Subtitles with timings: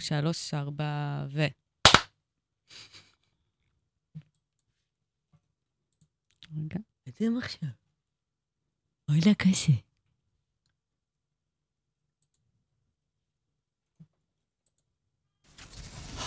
[0.00, 1.40] שלוש, ארבע, ו...
[6.56, 6.78] רגע.
[7.08, 7.68] אתם עכשיו.
[9.08, 9.72] אוי לה קשה.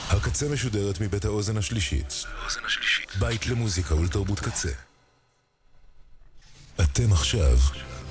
[0.09, 2.13] הקצה משודרת מבית האוזן השלישית.
[3.19, 4.71] בית למוזיקה ולתרבות קצה.
[6.75, 7.57] אתם עכשיו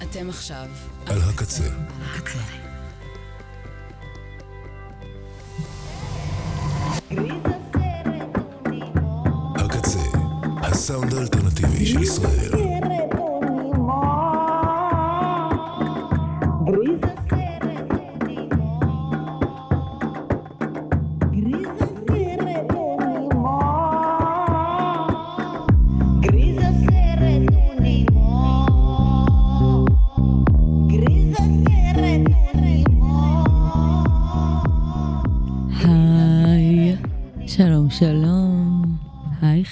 [0.03, 0.69] אתם עכשיו.
[1.07, 1.65] על הקצה.
[1.65, 2.39] הקצה.
[2.41, 2.68] הקצה,
[10.91, 12.58] הסאונד האלטרנטיבי של ישראל.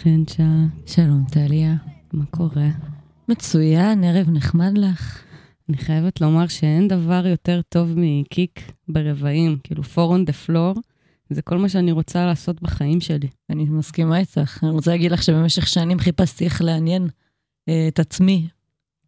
[0.08, 0.44] חנצ'ה,
[0.86, 1.74] שלום, טליה.
[2.12, 2.68] מה קורה?
[3.28, 5.24] מצוין, ערב נחמד לך.
[5.68, 10.74] אני חייבת לומר שאין דבר יותר טוב מקיק ברבעים, כאילו פור און דה פלור,
[11.30, 13.28] זה כל מה שאני רוצה לעשות בחיים שלי.
[13.50, 14.58] אני מסכימה איתך.
[14.62, 17.08] אני רוצה להגיד לך שבמשך שנים חיפשתי איך לעניין
[17.68, 18.48] אה, את עצמי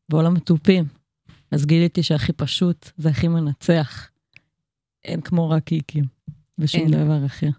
[0.09, 0.85] בעולם התופים.
[1.51, 4.09] אז גיליתי שהכי פשוט זה הכי מנצח.
[5.05, 6.05] אין כמו רק קיקים,
[6.59, 6.91] ושום אין.
[6.91, 7.51] דבר אחר.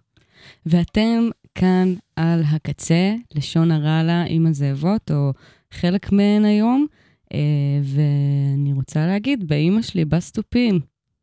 [0.66, 5.34] ואתם כאן על הקצה, לשון הרע לה עם הזאבות, או
[5.72, 6.86] חלק מהן היום,
[7.34, 7.40] אה,
[7.84, 10.80] ואני רוצה להגיד, באימא שלי, בס תופים.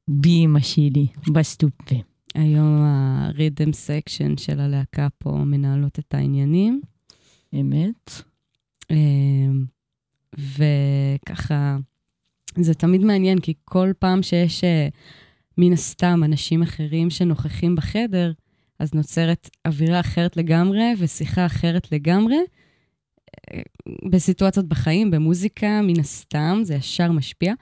[0.09, 2.03] באמא שלי, בס תופים.
[2.35, 6.81] היום ה rhythm section של הלהקה פה מנהלות את העניינים.
[7.55, 8.11] אמת?
[8.91, 8.97] אה,
[10.39, 11.77] וככה,
[12.57, 14.89] זה תמיד מעניין, כי כל פעם שיש אה,
[15.59, 18.33] מן הסתם אנשים אחרים שנוכחים בחדר,
[18.79, 22.37] אז נוצרת אווירה אחרת לגמרי ושיחה אחרת לגמרי.
[24.11, 27.55] בסיטואציות בחיים, במוזיקה, מן הסתם, זה ישר משפיע.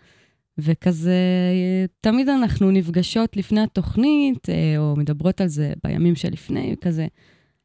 [0.59, 1.19] וכזה,
[2.01, 7.07] תמיד אנחנו נפגשות לפני התוכנית, אה, או מדברות על זה בימים שלפני, כזה,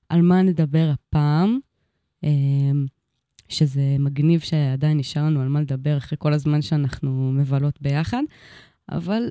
[0.10, 1.60] על מה נדבר הפעם.
[2.24, 2.30] אה,
[3.50, 8.22] שזה מגניב שעדיין נשאר לנו על מה לדבר אחרי כל הזמן שאנחנו מבלות ביחד,
[8.92, 9.30] אבל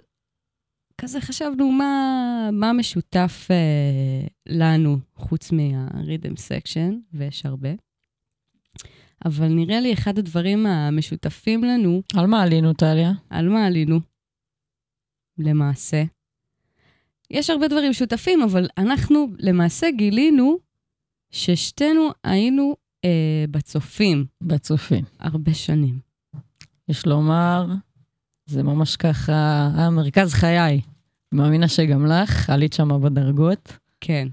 [0.99, 7.69] כזה חשבנו מה, מה משותף אה, לנו חוץ מה-rhythm section, ויש הרבה.
[9.25, 13.13] אבל נראה לי אחד הדברים המשותפים לנו, על מה עלינו, טליה?
[13.31, 14.01] על מה עלינו,
[15.39, 16.05] למעשה.
[17.31, 20.59] יש הרבה דברים משותפים, אבל אנחנו למעשה גילינו
[21.31, 25.05] ששתינו היינו אה, בצופים בצופים.
[25.19, 25.99] הרבה שנים.
[26.89, 27.67] יש לומר,
[28.49, 30.81] זה ממש ככה, היה מרכז חיי.
[31.33, 33.73] מאמינה שגם לך, עלית שם בדרגות.
[34.01, 34.29] כן,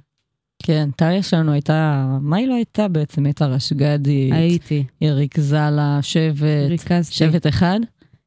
[0.63, 3.25] כן, טליה שלנו הייתה, מה היא לא הייתה בעצם?
[3.25, 7.79] הייתה רשג"דית, הייתי, היא ריכזה לה שבט, ריכזתי שבט אחד?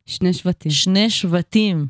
[0.06, 0.72] שני שבטים.
[0.72, 1.86] שני שבטים.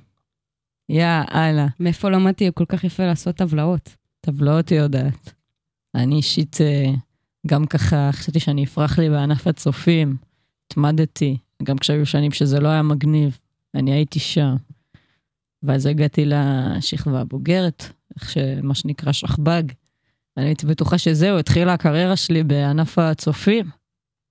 [0.88, 3.96] יא אללה, מאיפה למדתי כל כך יפה לעשות טבלאות?
[4.20, 5.32] טבלאות היא יודעת.
[5.94, 6.90] אני אישית אה,
[7.46, 10.16] גם ככה חשבתי שאני אפרח לי בענף הצופים,
[10.66, 13.38] התמדתי, גם כשהיו שנים שזה לא היה מגניב,
[13.74, 14.56] אני הייתי שם.
[15.62, 17.84] ואז הגעתי לשכבה הבוגרת,
[18.16, 19.62] איך שמה שנקרא שכב"ג.
[20.36, 23.70] אני הייתי בטוחה שזהו, התחילה הקריירה שלי בענף הצופים.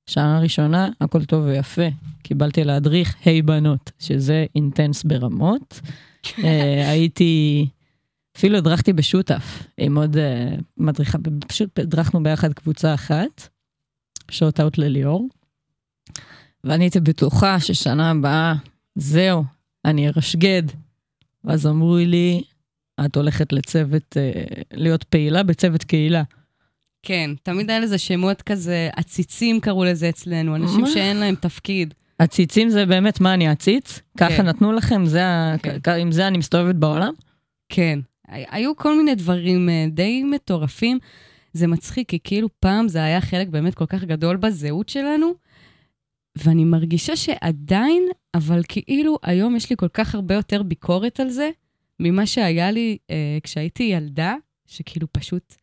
[0.10, 1.88] שנה ראשונה, הכל טוב ויפה.
[2.24, 5.82] קיבלתי להדריך היי בנות, שזה אינטנס ברמות.
[6.44, 7.68] אה, הייתי,
[8.38, 11.18] אפילו הדרכתי בשותף עם עוד אה, מדריכה,
[11.48, 13.48] פשוט הדרכנו ביחד קבוצה אחת,
[14.32, 15.28] שוט אאוט לליאור.
[16.64, 18.54] ואני הייתי בטוחה ששנה הבאה,
[18.98, 19.44] זהו,
[19.86, 20.64] אני ארשגד.
[21.44, 22.42] ואז אמרו לי,
[23.06, 24.32] את הולכת לצוות, אה,
[24.74, 26.24] להיות פעילה בצוות קהילה.
[27.04, 30.88] כן, תמיד היה לזה שמות כזה, עציצים קראו לזה אצלנו, אנשים מה?
[30.90, 31.94] שאין להם תפקיד.
[32.20, 33.48] עציצים זה באמת מה אני?
[34.18, 34.46] ככה כן.
[34.46, 35.06] נתנו לכם?
[35.06, 35.56] זה ה...
[35.64, 35.78] כן.
[35.84, 37.14] כ- עם זה אני מסתובבת בעולם?
[37.70, 41.00] כן, הי- היו כל מיני דברים אה, די מטורפים.
[41.54, 45.34] זה מצחיק, כי כאילו פעם זה היה חלק באמת כל כך גדול בזהות שלנו,
[46.44, 48.04] ואני מרגישה שעדיין,
[48.34, 51.50] אבל כאילו היום יש לי כל כך הרבה יותר ביקורת על זה,
[52.00, 54.36] ממה שהיה לי אה, כשהייתי ילדה,
[54.66, 55.56] שכאילו פשוט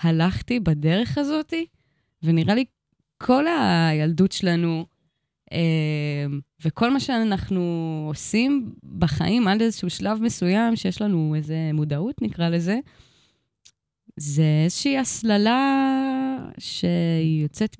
[0.00, 1.52] הלכתי בדרך הזאת,
[2.22, 2.64] ונראה לי
[3.18, 4.86] כל הילדות שלנו,
[5.52, 6.26] אה,
[6.64, 12.78] וכל מה שאנחנו עושים בחיים עד איזשהו שלב מסוים, שיש לנו איזה מודעות, נקרא לזה,
[14.16, 17.76] זה איזושהי הסללה שהיא יוצאת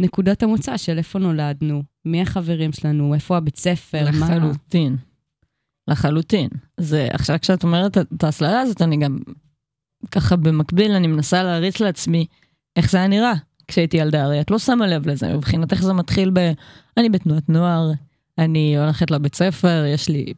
[0.00, 4.10] מנקודת המוצא של איפה נולדנו, מי החברים שלנו, איפה הבית ספר, מה...
[4.10, 4.96] לחלוטין.
[5.88, 6.48] לחלוטין.
[6.76, 9.18] זה, עכשיו כשאת אומרת את ההסללה הזאת, אני גם
[10.10, 12.26] ככה במקביל, אני מנסה להריץ לעצמי
[12.76, 13.32] איך זה היה נראה
[13.68, 16.52] כשהייתי ילדה, הרי את לא שמה לב לזה, מבחינתך זה מתחיל ב...
[16.96, 17.90] אני בתנועת נוער,
[18.38, 20.32] אני הולכת לבית ספר, יש לי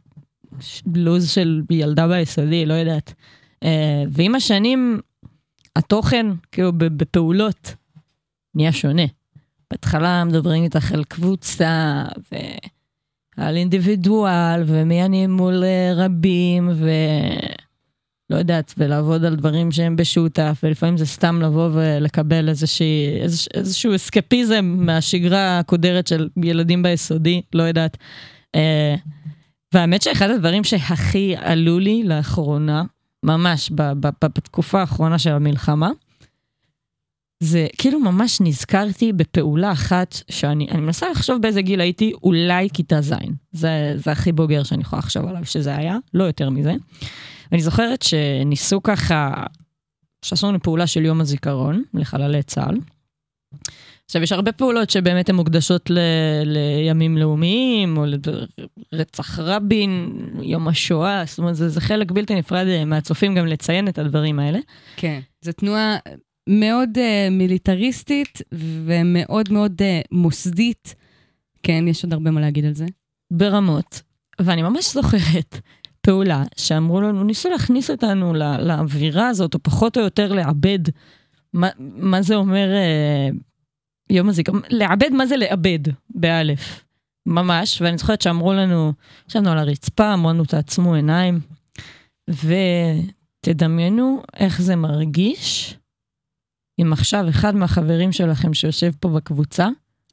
[0.95, 3.13] לו"ז של ילדה ביסודי, לא יודעת.
[3.63, 4.99] אה, ועם השנים,
[5.75, 7.75] התוכן, כאילו בפעולות,
[8.55, 9.03] נהיה שונה.
[9.73, 12.03] בהתחלה מדברים איתך על קבוצה,
[13.37, 20.97] ועל אינדיבידואל, ומי אני מול אה, רבים, ולא יודעת, ולעבוד על דברים שהם בשותף, ולפעמים
[20.97, 27.97] זה סתם לבוא ולקבל איזושהי, איזוש, איזשהו אסקפיזם מהשגרה הקודרת של ילדים ביסודי, לא יודעת.
[28.55, 28.95] אה,
[29.73, 32.83] והאמת שאחד הדברים שהכי עלו לי לאחרונה,
[33.23, 33.71] ממש
[34.35, 35.91] בתקופה האחרונה של המלחמה,
[37.39, 43.01] זה כאילו ממש נזכרתי בפעולה אחת שאני אני מנסה לחשוב באיזה גיל הייתי, אולי כיתה
[43.01, 43.13] ז'.
[43.51, 46.73] זה, זה הכי בוגר שאני יכולה לחשוב עליו שזה היה, לא יותר מזה.
[47.51, 49.33] אני זוכרת שניסו ככה,
[50.25, 52.77] שעשו לנו פעולה של יום הזיכרון לחללי צה"ל.
[54.05, 55.99] עכשיו, יש הרבה פעולות שבאמת הן מוקדשות ל,
[56.45, 58.05] לימים לאומיים, או
[58.91, 63.97] לרצח רבין, יום השואה, זאת אומרת, זה, זה חלק בלתי נפרד מהצופים גם לציין את
[63.97, 64.59] הדברים האלה.
[64.95, 65.97] כן, זו תנועה
[66.49, 68.41] מאוד uh, מיליטריסטית
[68.85, 70.95] ומאוד מאוד uh, מוסדית.
[71.63, 72.85] כן, יש עוד הרבה מה להגיד על זה.
[73.31, 74.01] ברמות.
[74.41, 75.59] ואני ממש זוכרת
[76.01, 80.79] פעולה שאמרו לנו, ניסו להכניס אותנו לא, לאווירה הזאת, או פחות או יותר לעבד
[81.53, 83.35] מה, מה זה אומר uh,
[84.09, 85.79] יום הזיכרון, לעבד מה זה לעבד,
[86.09, 86.83] באלף.
[87.25, 88.93] ממש, ואני זוכרת שאמרו לנו,
[89.29, 91.39] ישבנו על הרצפה, אמרו לנו, תעצמו עיניים,
[92.29, 95.77] ותדמיינו איך זה מרגיש
[96.81, 99.69] אם עכשיו אחד מהחברים שלכם שיושב פה בקבוצה,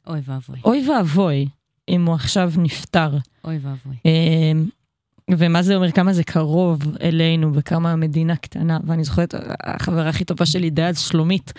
[0.07, 0.61] אוי ואבוי.
[0.65, 1.49] אוי ואבוי,
[1.89, 3.17] אם הוא עכשיו נפטר.
[3.45, 3.97] אוי ואבוי.
[4.05, 4.69] אמ,
[5.39, 8.79] ומה זה אומר, כמה זה קרוב אלינו וכמה המדינה קטנה.
[8.87, 9.35] ואני זוכרת,
[9.65, 11.53] החברה הכי טובה שלי דאז, שלומית,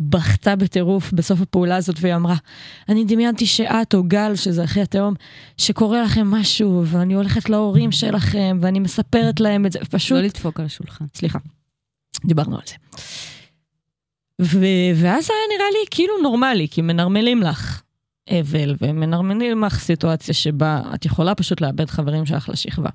[0.00, 2.36] בכתה בטירוף בסוף הפעולה הזאת והיא אמרה,
[2.88, 5.14] אני דמיינתי שאת או גל, שזה אחי התהום,
[5.56, 10.18] שקורה לכם משהו ואני הולכת להורים שלכם ואני מספרת להם את זה, פשוט...
[10.18, 11.04] לא לדפוק על השולחן.
[11.14, 11.38] סליחה,
[12.24, 12.74] דיברנו על זה.
[14.42, 17.82] ו- ואז היה נראה לי כאילו נורמלי, כי מנרמלים לך
[18.30, 22.90] אבל, ומנרמלים לך סיטואציה שבה את יכולה פשוט לאבד חברים שלך לשכבה.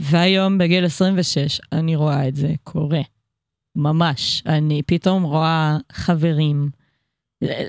[0.00, 3.00] והיום, בגיל 26, אני רואה את זה קורה.
[3.76, 4.42] ממש.
[4.46, 6.70] אני פתאום רואה חברים.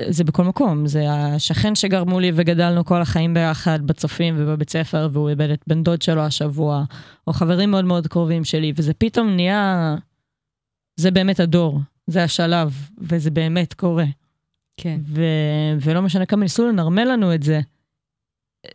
[0.10, 5.30] זה בכל מקום, זה השכן שגרמו לי וגדלנו כל החיים ביחד בצופים ובבית ספר, והוא
[5.30, 6.84] איבד את בן דוד שלו השבוע,
[7.28, 9.96] או חברים מאוד מאוד קרובים שלי, וזה פתאום נהיה...
[10.96, 11.80] זה באמת הדור.
[12.08, 14.06] זה השלב, וזה באמת קורה.
[14.78, 15.00] כן.
[15.06, 17.60] ו- ולא משנה כמה ניסו לנרמל לנו את זה,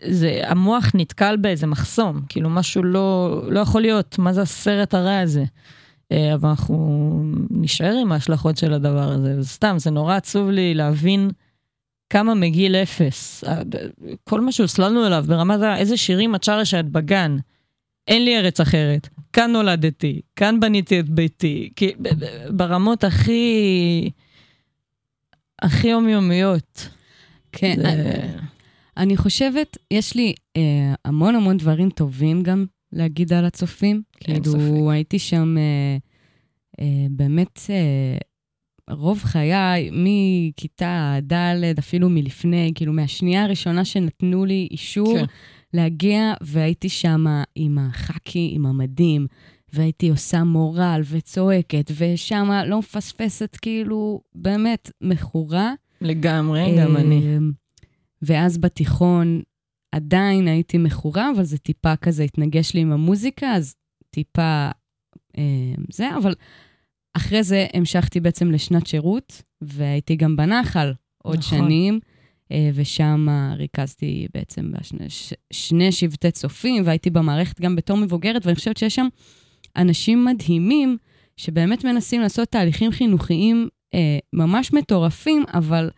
[0.09, 5.19] זה, המוח נתקל באיזה מחסום, כאילו משהו לא, לא יכול להיות, מה זה הסרט הרע
[5.19, 5.45] הזה?
[6.13, 11.31] אה, אבל אנחנו נשאר עם ההשלכות של הדבר הזה, סתם, זה נורא עצוב לי להבין
[12.11, 13.45] כמה מגיל אפס,
[14.25, 17.37] כל מה שהוסללנו אליו ברמת איזה שירים את שרה שאת בגן,
[18.09, 21.93] אין לי ארץ אחרת, כאן נולדתי, כאן בניתי את ביתי, כי
[22.51, 24.11] ברמות הכי,
[25.63, 26.89] הכי יומיומיות.
[27.53, 27.89] כן, זה...
[27.89, 28.33] אני,
[28.97, 34.03] אני חושבת, יש לי אה, המון המון דברים טובים גם להגיד על הצופים.
[34.21, 35.97] כן, כאילו, הייתי שם אה,
[36.81, 38.19] אה, באמת אה,
[38.95, 45.19] רוב חיי, מכיתה ד', אפילו מלפני, כאילו, מהשנייה הראשונה שנתנו לי אישור.
[45.19, 45.25] כן.
[45.77, 49.27] להגיע, והייתי שם עם החאקי, עם המדים,
[49.73, 55.73] והייתי עושה מורל וצועקת, ושם לא מפספסת, כאילו, באמת מכורה.
[56.01, 57.37] לגמרי, גם אני.
[57.37, 57.53] אמ,
[58.23, 59.43] ואז בתיכון
[59.93, 63.75] עדיין הייתי מכורה, אבל זה טיפה כזה התנגש לי עם המוזיקה, אז
[64.11, 64.69] טיפה
[65.39, 66.35] אה, זה, אבל
[67.17, 70.93] אחרי זה המשכתי בעצם לשנת שירות, והייתי גם בנחל
[71.23, 71.59] עוד נכון.
[71.59, 72.01] שנים.
[72.53, 73.27] אה, ושם
[73.57, 75.07] ריכזתי בעצם בשני
[75.53, 79.09] שני שבטי צופים, והייתי במערכת גם בתור מבוגרת, ואני חושבת שיש שם
[79.77, 80.97] אנשים מדהימים
[81.37, 85.91] שבאמת מנסים לעשות תהליכים חינוכיים אה, ממש מטורפים, אבל,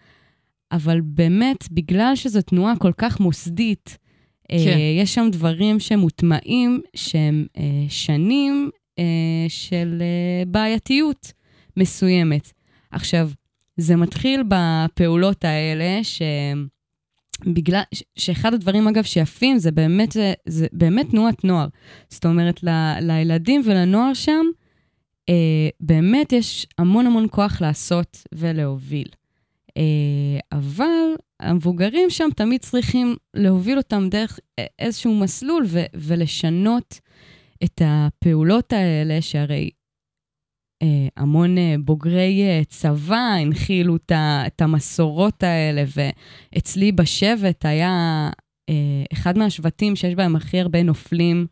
[0.72, 3.98] אבל באמת, בגלל שזו תנועה כל כך מוסדית,
[4.52, 4.78] אה, כן.
[5.00, 9.04] יש שם דברים שמוטמעים, שהם אה, שנים אה,
[9.48, 11.32] של אה, בעייתיות
[11.76, 12.52] מסוימת.
[12.90, 13.30] עכשיו,
[13.80, 16.00] זה מתחיל בפעולות האלה,
[17.44, 17.82] שבגלל,
[18.18, 21.66] שאחד הדברים, אגב, שיפים, זה באמת, זה, זה באמת תנועת נוער.
[22.08, 22.68] זאת אומרת, ל,
[23.00, 24.46] לילדים ולנוער שם,
[25.28, 29.08] אה, באמת יש המון המון כוח לעשות ולהוביל.
[30.52, 34.38] אבל המבוגרים שם תמיד צריכים להוביל אותם דרך
[34.78, 37.00] איזשהו מסלול ו- ולשנות
[37.64, 39.77] את הפעולות האלה, שהרי אה,
[41.16, 43.96] המון אה, בוגרי אה, צבא הנחילו
[44.46, 48.30] את המסורות האלה, ואצלי בשבט היה
[49.12, 51.46] אחד מהשבטים שיש בהם הכי הרבה נופלים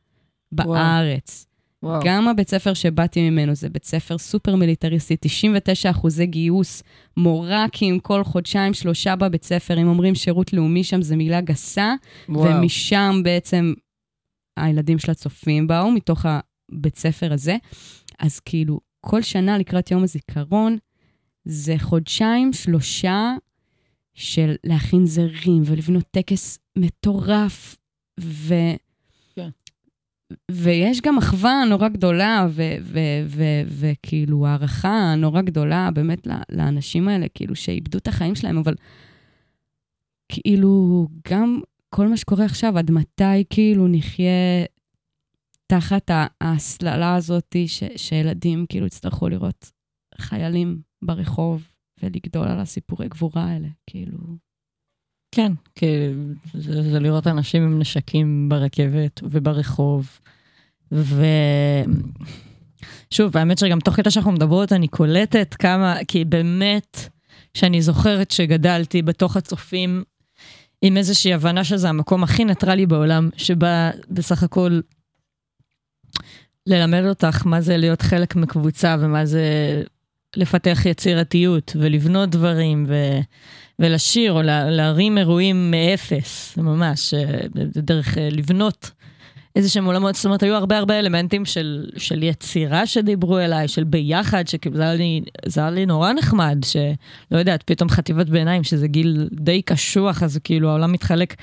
[0.52, 1.46] בארץ.
[1.82, 2.00] וואו.
[2.04, 6.82] גם הבית ספר שבאתי ממנו זה בית ספר סופר מיליטריסטי, 99 אחוזי גיוס,
[7.16, 9.78] מורקים כל חודשיים, שלושה בבית ספר.
[9.78, 11.94] אם אומרים שירות לאומי שם, זו מילה גסה,
[12.28, 12.44] וואו.
[12.44, 13.72] ומשם בעצם
[14.56, 17.56] הילדים של הצופים באו, מתוך הבית ספר הזה.
[18.18, 20.76] אז כאילו, כל שנה לקראת יום הזיכרון,
[21.44, 23.34] זה חודשיים, שלושה
[24.14, 27.76] של להכין זרים ולבנות טקס מטורף,
[28.20, 28.54] ו...
[29.34, 29.48] כן.
[30.50, 32.46] ויש גם אחווה נורא גדולה,
[33.66, 38.74] וכאילו הערכה נורא גדולה באמת לאנשים האלה, כאילו שאיבדו את החיים שלהם, אבל
[40.28, 44.64] כאילו גם כל מה שקורה עכשיו, עד מתי כאילו נחיה
[45.66, 49.72] תחת ההסללה הזאת ש, שילדים כאילו יצטרכו לראות
[50.18, 51.68] חיילים ברחוב
[52.02, 54.18] ולגדול על הסיפורי גבורה האלה, כאילו.
[55.34, 55.86] כן, כי
[56.54, 60.20] זה, זה לראות אנשים עם נשקים ברכבת וברחוב.
[60.92, 61.16] ושוב,
[63.36, 67.08] האמת שגם תוך כדי שאנחנו מדברות, אני קולטת כמה, כי באמת,
[67.54, 70.02] שאני זוכרת שגדלתי בתוך הצופים
[70.82, 74.80] עם איזושהי הבנה שזה המקום הכי ניטרלי בעולם, שבה בסך הכל
[76.66, 79.42] ללמד אותך מה זה להיות חלק מקבוצה ומה זה
[80.36, 82.94] לפתח יצירתיות ולבנות דברים ו...
[83.78, 84.70] ולשיר או לה...
[84.70, 87.40] להרים אירועים מאפס, ממש, אה,
[87.76, 88.90] דרך אה, לבנות
[89.56, 93.84] איזה שהם עולמות, זאת אומרת, היו הרבה הרבה אלמנטים של, של יצירה שדיברו אליי, של
[93.84, 94.76] ביחד, שכאילו
[95.46, 100.38] זה היה לי, נורא נחמד, שלא יודעת, פתאום חטיבת ביניים, שזה גיל די קשוח, אז
[100.44, 101.34] כאילו העולם מתחלק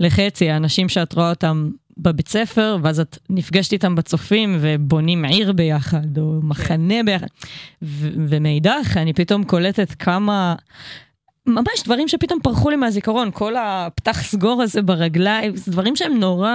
[0.00, 6.18] לחצי, האנשים שאת רואה אותם בבית ספר, ואז את נפגשת איתם בצופים ובונים עיר ביחד,
[6.18, 7.06] או מחנה כן.
[7.06, 7.26] ביחד.
[8.28, 10.54] ומאידך, אני פתאום קולטת כמה...
[11.46, 16.52] ממש דברים שפתאום פרחו לי מהזיכרון, כל הפתח סגור הזה ברגליים, זה דברים שהם נורא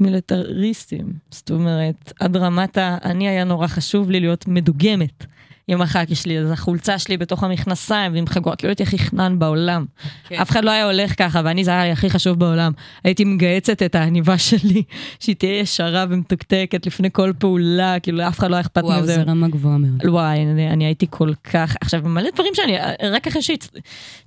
[0.00, 1.12] מיליטריסטים.
[1.30, 2.98] זאת אומרת, עד רמת ה...
[3.04, 5.24] אני היה נורא חשוב לי להיות מדוגמת.
[5.68, 9.38] יום אחר יש לי איזה חולצה שלי בתוך המכנסיים ועם חגורה, כאילו הייתי הכי חנן
[9.38, 9.84] בעולם.
[10.28, 10.40] כן.
[10.40, 12.72] אף אחד לא היה הולך ככה, ואני, זה היה לי הכי חשוב בעולם.
[13.04, 14.82] הייתי מגהצת את העניבה שלי,
[15.20, 18.92] שהיא תהיה ישרה ומתוקתקת לפני כל פעולה, כאילו אף אחד לא היה אכפת מזה.
[18.92, 20.06] וואו, זה רמה גבוהה מאוד.
[20.06, 22.76] וואי, אני, אני הייתי כל כך, עכשיו, מלא דברים שאני,
[23.10, 23.68] רק אחרי שהת...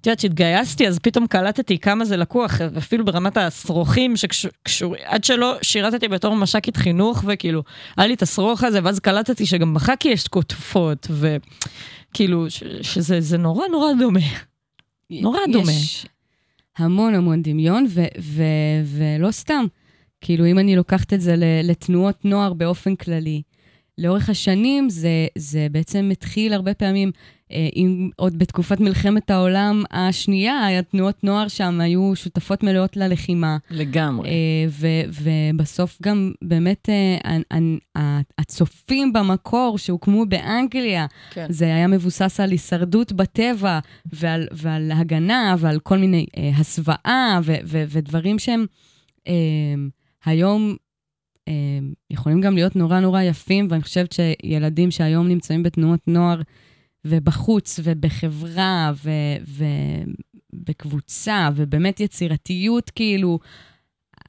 [0.02, 5.56] את יודעת, שהתגייסתי, אז פתאום קלטתי כמה זה לקוח, אפילו ברמת השרוכים, שקשור, עד שלא
[5.62, 7.64] שירתתי בתור מש"קית חינוך, וכאילו,
[7.98, 12.46] היה לי את השרוך הזה, ואז קלטתי שגם בחקי יש תקופות, וכאילו,
[12.82, 14.20] שזה נורא נורא דומה.
[15.10, 15.72] נורא יש דומה.
[15.72, 16.06] יש
[16.78, 18.44] המון המון דמיון, ו- ו-
[18.86, 19.66] ולא סתם.
[20.22, 23.42] כאילו, אם אני לוקחת את זה לתנועות נוער באופן כללי,
[23.98, 27.12] לאורך השנים זה, זה בעצם התחיל הרבה פעמים
[27.52, 33.58] אה, אם עוד בתקופת מלחמת העולם השנייה, התנועות נוער שם היו שותפות מלאות ללחימה.
[33.72, 34.30] לגמרי.
[34.30, 34.34] אה,
[34.70, 41.46] ו- ובסוף גם באמת אה, הצופים במקור שהוקמו באנגליה, כן.
[41.50, 43.80] זה היה מבוסס על הישרדות בטבע
[44.14, 46.26] ועל, ועל הגנה ועל כל מיני
[46.58, 48.66] הסוואה ו- ו- ודברים שהם
[50.26, 50.76] היום
[52.12, 56.42] יכולים גם להיות נורא נורא יפים, ואני חושבת שילדים שהיום נמצאים בתנועות נוער,
[57.06, 58.92] ובחוץ, ובחברה,
[60.54, 63.40] ובקבוצה, ובאמת יצירתיות, כאילו,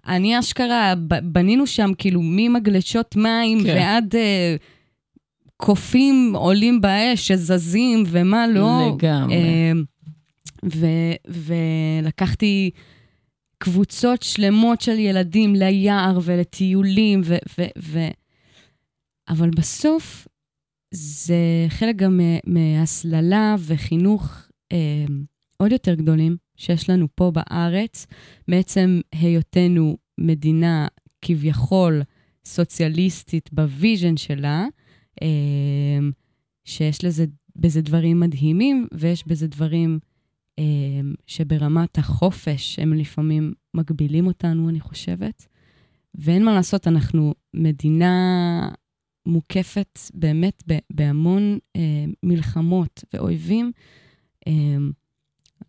[0.06, 3.74] אני אשכרה, בנינו שם כאילו ממגלשות מים כן.
[3.74, 4.18] ועד uh,
[5.56, 8.96] קופים עולים באש שזזים ומה לא.
[8.96, 9.36] לגמרי.
[10.64, 10.68] Uh,
[11.28, 12.70] ולקחתי
[13.58, 17.36] קבוצות שלמות של ילדים ליער ולטיולים, ו...
[17.58, 17.98] ו, ו
[19.28, 20.28] אבל בסוף
[20.94, 25.04] זה חלק גם מהסללה וחינוך אה,
[25.56, 28.06] עוד יותר גדולים שיש לנו פה בארץ,
[28.48, 30.86] מעצם היותנו מדינה
[31.22, 32.02] כביכול
[32.44, 34.66] סוציאליסטית ב vision שלה,
[35.22, 35.98] אה,
[36.64, 37.24] שיש לזה,
[37.56, 39.98] בזה דברים מדהימים, ויש בזה דברים
[41.26, 45.46] שברמת החופש הם לפעמים מגבילים אותנו, אני חושבת.
[46.14, 48.68] ואין מה לעשות, אנחנו מדינה
[49.26, 53.72] מוקפת באמת בהמון אה, מלחמות ואויבים.
[54.48, 54.52] אה,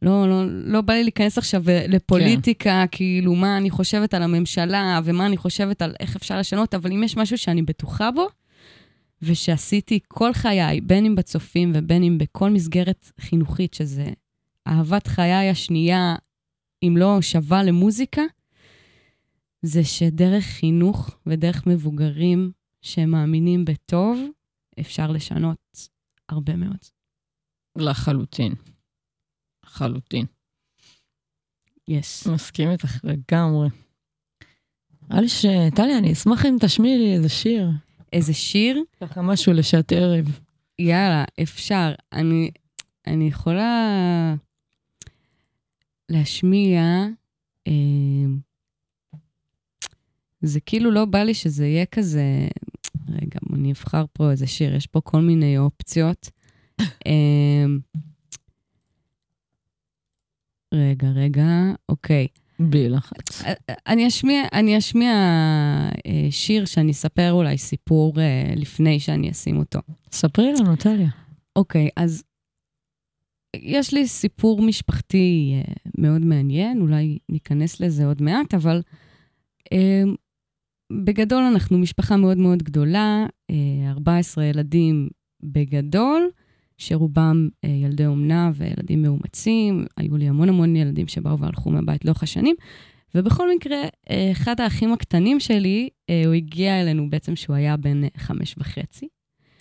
[0.02, 2.98] לא, לא, לא בא לי להיכנס עכשיו לפוליטיקה, כן.
[2.98, 7.04] כאילו, מה אני חושבת על הממשלה ומה אני חושבת על איך אפשר לשנות, אבל אם
[7.04, 8.28] יש משהו שאני בטוחה בו,
[9.22, 14.10] ושעשיתי כל חיי, בין אם בצופים ובין אם בכל מסגרת חינוכית, שזה
[14.68, 16.16] אהבת חיי השנייה,
[16.84, 18.22] אם לא שווה למוזיקה,
[19.62, 24.20] זה שדרך חינוך ודרך מבוגרים שמאמינים בטוב,
[24.80, 25.58] אפשר לשנות
[26.30, 26.78] הרבה מאוד.
[27.78, 28.54] לחלוטין.
[29.66, 30.26] לחלוטין.
[31.88, 32.28] יש.
[32.28, 33.70] מסכים איתך לגמרי.
[35.10, 35.46] נראה לי ש...
[35.76, 37.70] טליה, אני אשמח אם תשמיעי לי איזה שיר.
[38.14, 38.84] איזה שיר?
[39.02, 40.40] ככה משהו לשעת ערב.
[40.80, 41.94] יאללה, אפשר.
[42.14, 42.52] אני,
[43.08, 44.36] אני יכולה
[46.10, 46.82] להשמיע...
[47.68, 47.74] אה,
[50.42, 52.48] זה כאילו לא בא לי שזה יהיה כזה...
[53.10, 56.30] רגע, אני אבחר פה איזה שיר, יש פה כל מיני אופציות.
[56.82, 57.66] אה,
[60.74, 61.46] רגע, רגע,
[61.90, 62.28] אוקיי.
[62.60, 63.44] בלי לחץ.
[63.88, 65.12] אני אשמיע, אני אשמיע
[66.08, 69.80] אה, שיר שאני אספר אולי סיפור אה, לפני שאני אשים אותו.
[70.12, 71.10] ספרי לנו, טליה.
[71.56, 72.24] אוקיי, אז
[73.56, 78.82] יש לי סיפור משפחתי אה, מאוד מעניין, אולי ניכנס לזה עוד מעט, אבל
[79.74, 80.04] אה,
[81.04, 83.56] בגדול אנחנו משפחה מאוד מאוד גדולה, אה,
[83.92, 85.08] 14 ילדים
[85.44, 86.30] בגדול,
[86.78, 92.24] שרובם אה, ילדי אומנה וילדים מאומצים, היו לי המון המון ילדים שבאו והלכו מהבית לאורך
[92.24, 92.56] השנים,
[93.16, 93.78] ובכל מקרה,
[94.10, 98.56] אה, אחד האחים הקטנים שלי, אה, הוא הגיע אלינו בעצם שהוא היה בן אה, חמש
[98.58, 99.08] וחצי.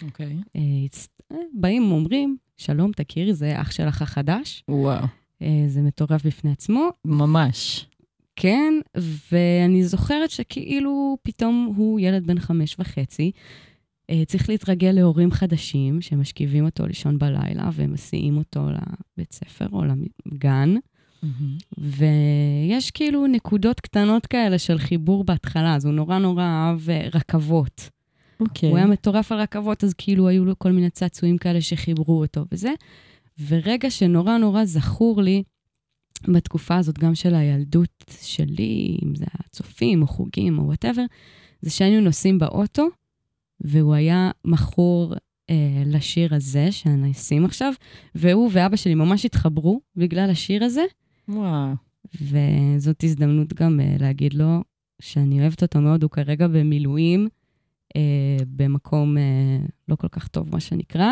[0.02, 0.36] אוקיי.
[0.56, 4.64] אה, הצ- אה, באים, אומרים, שלום, תכירי, זה אח שלך החדש.
[4.68, 5.04] וואו.
[5.42, 6.88] אה, זה מטורף בפני עצמו.
[7.04, 7.86] ממש.
[8.36, 8.74] כן,
[9.32, 13.32] ואני זוכרת שכאילו פתאום הוא ילד בן חמש וחצי,
[14.10, 18.60] אה, צריך להתרגל להורים חדשים שמשכיבים אותו לישון בלילה ומסיעים אותו
[19.18, 19.82] לבית ספר או
[20.26, 20.74] לגן,
[21.78, 27.90] ויש כאילו נקודות קטנות כאלה של חיבור בהתחלה, אז הוא נורא נורא אהב אה, רכבות.
[28.40, 28.68] אוקיי.
[28.68, 32.44] הוא היה מטורף על רכבות, אז כאילו היו לו כל מיני צעצועים כאלה שחיברו אותו
[32.52, 32.72] וזה.
[33.48, 35.42] ורגע שנורא נורא זכור לי,
[36.28, 41.04] בתקופה הזאת, גם של הילדות שלי, אם זה הצופים או חוגים או וואטאבר,
[41.62, 42.88] זה שהיינו נוסעים באוטו,
[43.60, 45.14] והוא היה מכור
[45.50, 47.72] אה, לשיר הזה, שאני אשים עכשיו,
[48.14, 50.84] והוא ואבא שלי ממש התחברו בגלל השיר הזה,
[51.28, 51.72] וואו.
[52.22, 54.62] וזאת הזדמנות גם אה, להגיד לו
[55.02, 57.28] שאני אוהבת אותו מאוד, הוא כרגע במילואים,
[58.56, 61.10] במקום אה, לא כל כך טוב, מה שנקרא,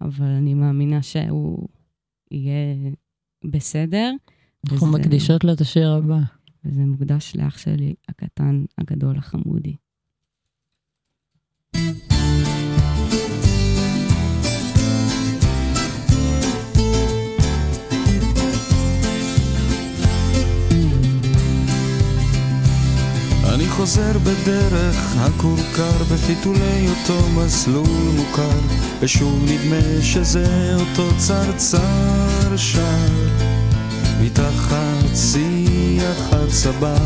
[0.00, 1.68] אבל אני מאמינה שהוא
[2.30, 2.76] יהיה
[3.44, 4.12] בסדר.
[4.72, 6.18] אנחנו וזה- מקדישות לו את השיר הבא.
[6.64, 9.76] וזה מוקדש לאח שלי הקטן, הגדול, החמודי.
[23.56, 28.58] אני חוזר בדרך הכורכר בפיתולי אותו מסלול מוכר.
[29.00, 33.06] ושוב נדמה שזה אותו צרצר שר.
[34.20, 36.96] מתחת שיח הצבא.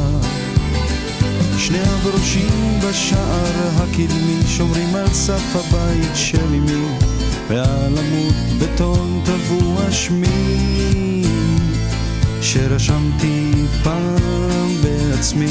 [1.58, 6.86] שני הברושים בשער הקדמי שומרים על סף הבית של אמי.
[7.48, 11.24] ועל עמוד בטון טבוע שמי.
[12.42, 15.50] שרשמתי פעם בעצמי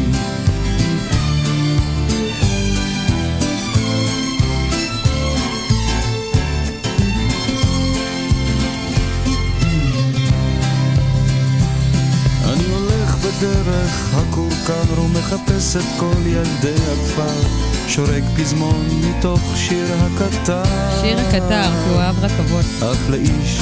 [14.63, 17.47] הכורכר ומחפש את כל ילדי הכפר.
[17.87, 20.63] שורק פזמון מתוך שיר הקטר.
[21.01, 22.65] שיר הקטר, כי הוא אהב רכבות.
[22.79, 23.61] אך לאיש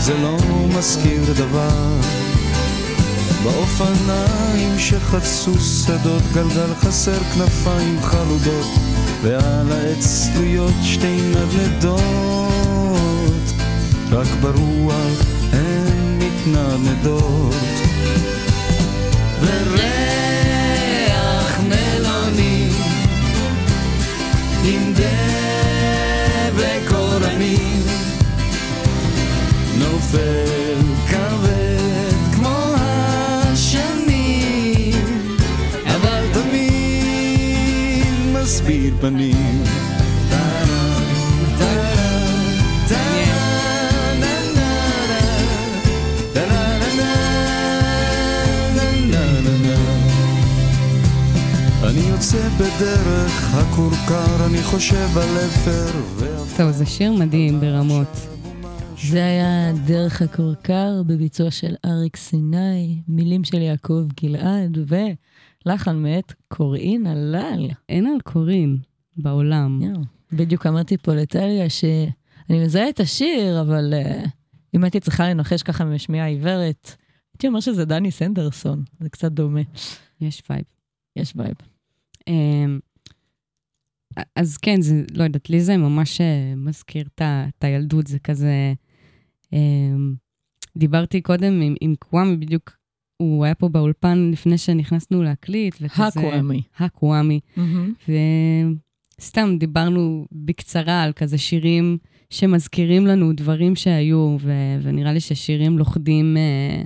[0.00, 0.36] זה לא
[0.78, 2.00] מזכיר דבר.
[3.42, 8.66] באופניים שחצו שדות גלגל חסר כנפיים חלודות
[9.22, 12.02] ועל העץ תלויות שתי נדנדות.
[14.10, 17.93] רק ברוח הן מתנדנדות
[39.04, 39.64] פנים.
[52.58, 55.90] בדרך הכורכר, אני חושב על אפר
[56.56, 58.06] טוב, זה שיר מדהים ברמות.
[59.02, 64.78] זה היה דרך הכורכר בביצוע של אריק סיני, מילים של יעקב גלעד
[65.66, 67.68] ולחן מאת קוראין הלל.
[67.88, 68.78] אין על קוראין.
[69.16, 69.80] בעולם.
[69.82, 70.00] יואו.
[70.32, 74.28] בדיוק אמרתי פה לטליה שאני מזהה את השיר, אבל uh,
[74.74, 76.96] אם הייתי צריכה לנחש ככה משמיעה עיוורת,
[77.34, 79.60] הייתי אומר שזה דני סנדרסון, זה קצת דומה.
[80.20, 80.64] יש vibe.
[81.16, 81.54] יש vibe.
[82.28, 82.78] אמ,
[84.36, 88.72] אז כן, זה, לא יודעת, לי זה ממש אה, מזכיר את הילדות, זה כזה...
[89.52, 90.14] אמ,
[90.76, 92.76] דיברתי קודם עם, עם קוואמי, בדיוק,
[93.16, 96.02] הוא היה פה באולפן לפני שנכנסנו להקליט, וכזה...
[96.04, 96.62] הקוואמי.
[96.78, 97.40] הקוואמי.
[99.24, 101.98] וסתם דיברנו בקצרה על כזה שירים
[102.30, 106.82] שמזכירים לנו דברים שהיו, ו- ונראה לי ששירים לוכדים אה,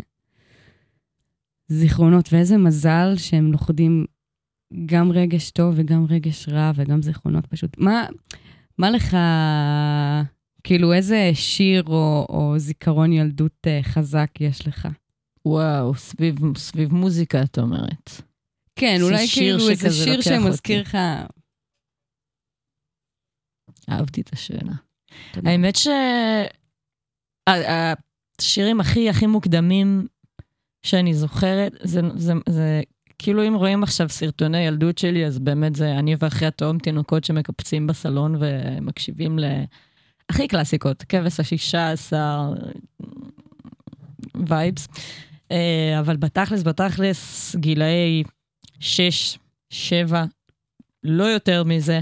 [1.69, 4.05] זיכרונות, ואיזה מזל שהם לוכדים
[4.87, 7.79] גם רגש טוב וגם רגש רע וגם זיכרונות פשוט.
[7.79, 8.07] מה,
[8.79, 9.17] מה לך,
[10.65, 14.89] כאילו, איזה שיר או, או זיכרון ילדות אה, חזק יש לך?
[15.47, 18.11] וואו, סביב, סביב מוזיקה, את אומרת.
[18.77, 20.81] כן, אולי כאילו איזה שיר שמזכיר.
[20.81, 20.99] לך...
[23.89, 24.73] אהבתי את השאלה.
[25.33, 25.51] תודה.
[25.51, 25.89] האמת ש...
[27.49, 27.93] ה-
[28.41, 30.07] השירים הכי הכי מוקדמים
[30.83, 32.83] שאני זוכרת, זה, זה, זה
[33.19, 37.87] כאילו אם רואים עכשיו סרטוני ילדות שלי, אז באמת זה אני ואחי התאום תינוקות שמקפצים
[37.87, 39.45] בסלון ומקשיבים ל...
[40.29, 42.53] הכי קלאסיקות, כבש השישה עשר,
[44.47, 44.89] וייבס.
[45.53, 48.23] אה, אבל בתכלס, בתכלס, גילאי
[48.81, 49.39] שש,
[49.71, 50.25] שבע,
[51.05, 52.01] לא יותר מזה.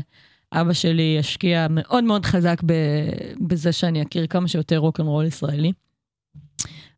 [0.52, 2.62] אבא שלי השקיע מאוד מאוד חזק
[3.40, 5.72] בזה שאני אכיר כמה שיותר רוקנרול ישראלי.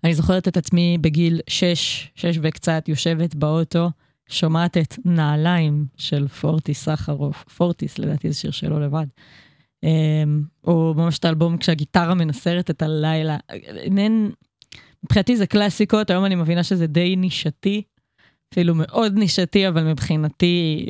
[0.05, 3.91] אני זוכרת את עצמי בגיל שש, שש וקצת, יושבת באוטו,
[4.29, 9.07] שומעת את נעליים של פורטיס סחרוף, פורטיס לדעתי זה שיר שלו לבד.
[9.83, 13.37] אמ, או ממש את האלבום כשהגיטרה מנסרת את הלילה.
[13.91, 14.31] מעין,
[15.05, 17.83] מבחינתי זה קלאסיקות, היום אני מבינה שזה די נישתי,
[18.53, 20.87] אפילו מאוד נישתי, אבל מבחינתי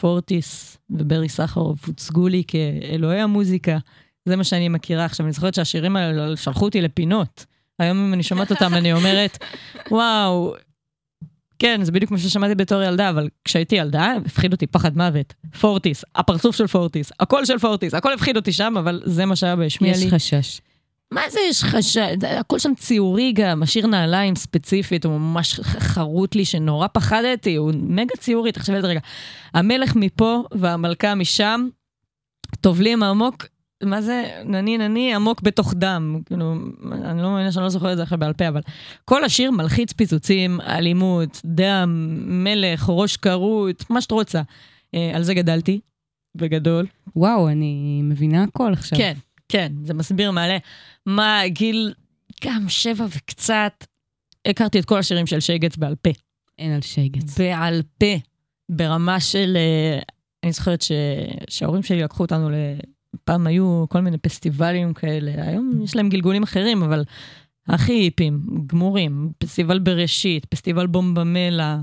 [0.00, 3.78] פורטיס וברי סחרוף הוצגו לי כאלוהי המוזיקה.
[4.24, 5.26] זה מה שאני מכירה עכשיו.
[5.26, 7.46] אני זוכרת שהשירים האלה שלחו אותי לפינות.
[7.78, 9.38] היום אם אני שומעת אותם אני אומרת,
[9.90, 10.54] וואו,
[11.58, 15.34] כן, זה בדיוק מה ששמעתי בתור ילדה, אבל כשהייתי ילדה, הפחיד אותי פחד מוות.
[15.60, 19.54] פורטיס, הפרצוף של פורטיס, הקול של פורטיס, הכל הפחיד אותי שם, אבל זה מה שהיה
[19.58, 20.04] והשמיע לי.
[20.04, 20.60] יש חשש.
[21.12, 22.24] מה זה יש חשד?
[22.24, 28.16] הכל שם ציורי גם, השיר נעליים ספציפית, הוא ממש חרוט לי שנורא פחדתי, הוא מגה
[28.18, 29.00] ציורי, תחשבי על זה רגע.
[29.54, 31.68] המלך מפה והמלכה משם,
[32.60, 33.46] טובלים עמוק,
[33.82, 36.20] מה זה נני נני עמוק בתוך דם.
[36.26, 36.54] כאילו,
[36.92, 38.60] אני לא מאמינה שאני לא זוכרת את זה עכשיו בעל פה, אבל
[39.04, 44.42] כל השיר מלחיץ פיצוצים, אלימות, דם, מלך, ראש כרות, מה שאת רוצה.
[44.94, 45.80] אה, על זה גדלתי,
[46.34, 46.86] בגדול.
[47.16, 48.98] וואו, אני מבינה הכל עכשיו.
[48.98, 49.14] כן,
[49.52, 50.58] כן, זה מסביר מעלה.
[51.06, 51.94] מה, גיל
[52.44, 53.84] גם שבע וקצת,
[54.48, 56.10] הכרתי את כל השירים של שייגץ בעל פה.
[56.58, 57.38] אין על שייגץ.
[57.38, 58.06] בעל פה,
[58.68, 59.56] ברמה של...
[59.56, 59.98] אה,
[60.44, 60.92] אני זוכרת ש...
[61.48, 62.54] שההורים שלי לקחו אותנו ל...
[63.24, 67.04] פעם היו כל מיני פסטיבלים כאלה, היום יש להם גלגולים אחרים, אבל
[67.68, 71.78] הכי היפים, גמורים, פסטיבל בראשית, פסטיבל בומבמלה.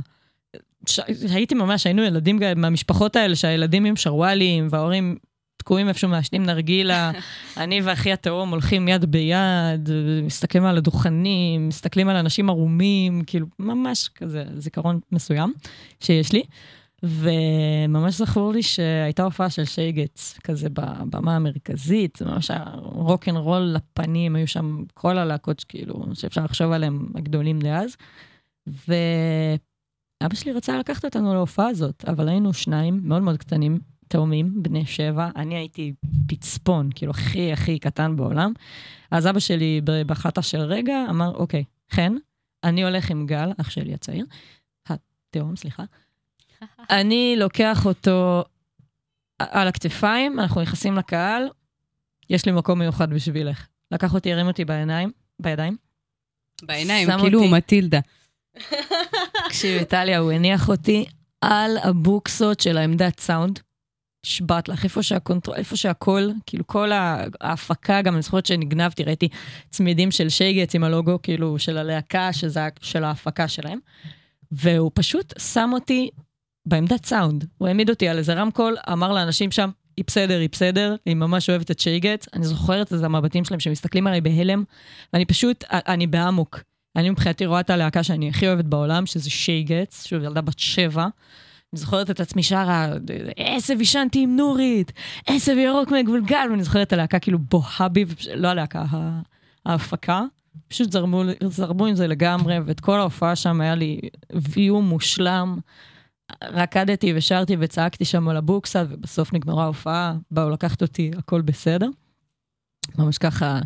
[0.85, 0.99] ש...
[1.31, 5.17] הייתי ממש, היינו ילדים מהמשפחות האלה, שהילדים עם שרוואלים, וההורים
[5.59, 7.11] תקועים איפשהו מעשנים נרגילה.
[7.57, 9.89] אני ואחי התאום הולכים יד ביד,
[10.23, 15.53] מסתכלים על הדוכנים, מסתכלים על אנשים ערומים, כאילו, ממש כזה זיכרון מסוים
[15.99, 16.43] שיש לי.
[17.03, 24.35] וממש זכור לי שהייתה הופעה של שייגץ, כזה בבמה המרכזית, ממש רוק אנד רול לפנים,
[24.35, 27.95] היו שם כל הלהקות כאילו, שאפשר לחשוב עליהם הגדולים דאז.
[28.67, 34.85] ואבא שלי רצה לקחת אותנו להופעה הזאת, אבל היינו שניים מאוד מאוד קטנים, תאומים, בני
[34.85, 35.93] שבע, אני הייתי
[36.27, 38.53] פצפון, כאילו הכי הכי קטן בעולם.
[39.11, 42.13] אז אבא שלי בהחלטה של רגע אמר, אוקיי, חן,
[42.63, 44.25] אני הולך עם גל, אח שלי הצעיר,
[44.87, 45.83] התאום, סליחה.
[46.99, 48.43] אני לוקח אותו
[49.39, 51.49] על הכתפיים, אנחנו נכנסים לקהל,
[52.29, 53.67] יש לי מקום מיוחד בשבילך.
[53.91, 55.77] לקח אותי, הרים אותי בעיניים, בידיים.
[56.63, 57.39] בעיניים, כאילו.
[57.39, 57.99] הוא מטילדה.
[59.47, 61.05] תקשיבי, טליה, הוא הניח אותי
[61.41, 63.59] על הבוקסות של העמדת סאונד.
[64.25, 66.89] נשבעת לך, איפה שה control, איפה שהכל, כאילו כל
[67.41, 69.27] ההפקה, גם אני זוכרת שנגנבתי, ראיתי
[69.69, 73.79] צמידים של שייגץ עם הלוגו, כאילו, של הלהקה, שזה של ההפקה שלהם.
[74.51, 76.09] והוא פשוט שם אותי
[76.65, 77.45] בעמדת סאונד.
[77.57, 81.49] הוא העמיד אותי על איזה רמקול, אמר לאנשים שם, היא בסדר, היא בסדר, היא ממש
[81.49, 82.25] אוהבת את שייגץ.
[82.33, 84.63] אני זוכרת את המבטים שלהם שמסתכלים עליי בהלם,
[85.13, 86.59] ואני פשוט, אני באמוק.
[86.95, 91.07] אני מבחינתי רואה את הלהקה שאני הכי אוהבת בעולם, שזה שייגץ, שוב, ילדה בת שבע,
[91.73, 92.87] אני זוכרת את עצמי שרה,
[93.37, 94.91] עשב עישנתי עם נורית,
[95.25, 98.05] עשב ירוק מגולגל, ואני זוכרת את הלהקה כאילו בוהה בי,
[98.35, 98.85] לא הלהקה,
[99.65, 100.23] ההפקה.
[100.67, 103.99] פשוט זרמו, זרמו עם זה לגמרי, ואת כל ההופעה שם היה לי
[104.33, 105.59] ויו מושלם.
[106.43, 111.89] רקדתי ושרתי וצעקתי שם על הבוקסה, ובסוף נגמרה ההופעה, באו לקחת אותי, הכל בסדר.
[112.97, 113.59] ממש ככה,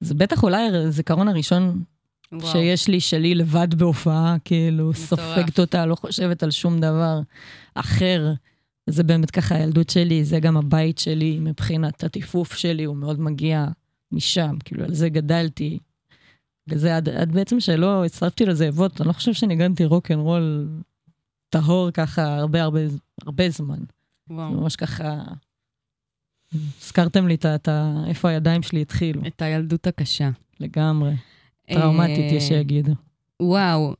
[0.00, 1.82] זה בטח אולי הזיכרון הראשון
[2.32, 2.52] וואו.
[2.52, 5.08] שיש לי, שלי לבד בהופעה, כאילו, מטורף.
[5.08, 7.20] סופגת אותה, לא חושבת על שום דבר
[7.74, 8.32] אחר.
[8.86, 13.66] זה באמת ככה הילדות שלי, זה גם הבית שלי מבחינת הטיפוף שלי, הוא מאוד מגיע
[14.12, 15.78] משם, כאילו, על זה גדלתי.
[16.68, 20.68] וזה עד, עד בעצם שלא הצטרפתי לזאבות, אני לא חושב שניגנתי רוק אנד רול
[21.48, 22.80] טהור ככה הרבה הרבה
[23.22, 23.78] הרבה זמן.
[24.30, 24.50] וואו.
[24.50, 25.22] ממש ככה...
[26.54, 28.04] הזכרתם לי את ה...
[28.06, 29.22] איפה הידיים שלי התחילו.
[29.26, 30.30] את הילדות הקשה.
[30.60, 31.12] לגמרי.
[31.66, 32.92] טראומטית, יש שיגידו.
[33.42, 33.94] וואו,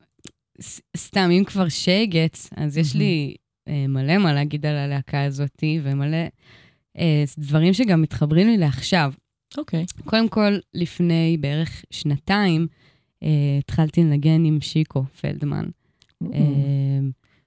[0.97, 3.35] סתם, אם כבר שייגץ, אז יש לי
[3.69, 6.17] אה, מלא מה להגיד על הלהקה הזאת, ומלא
[6.99, 9.13] אה, דברים שגם מתחברים לי לעכשיו.
[9.59, 9.85] אוקיי.
[10.05, 12.67] קודם כל, לפני בערך שנתיים,
[13.23, 15.65] אה, התחלתי לנגן עם שיקו פלדמן.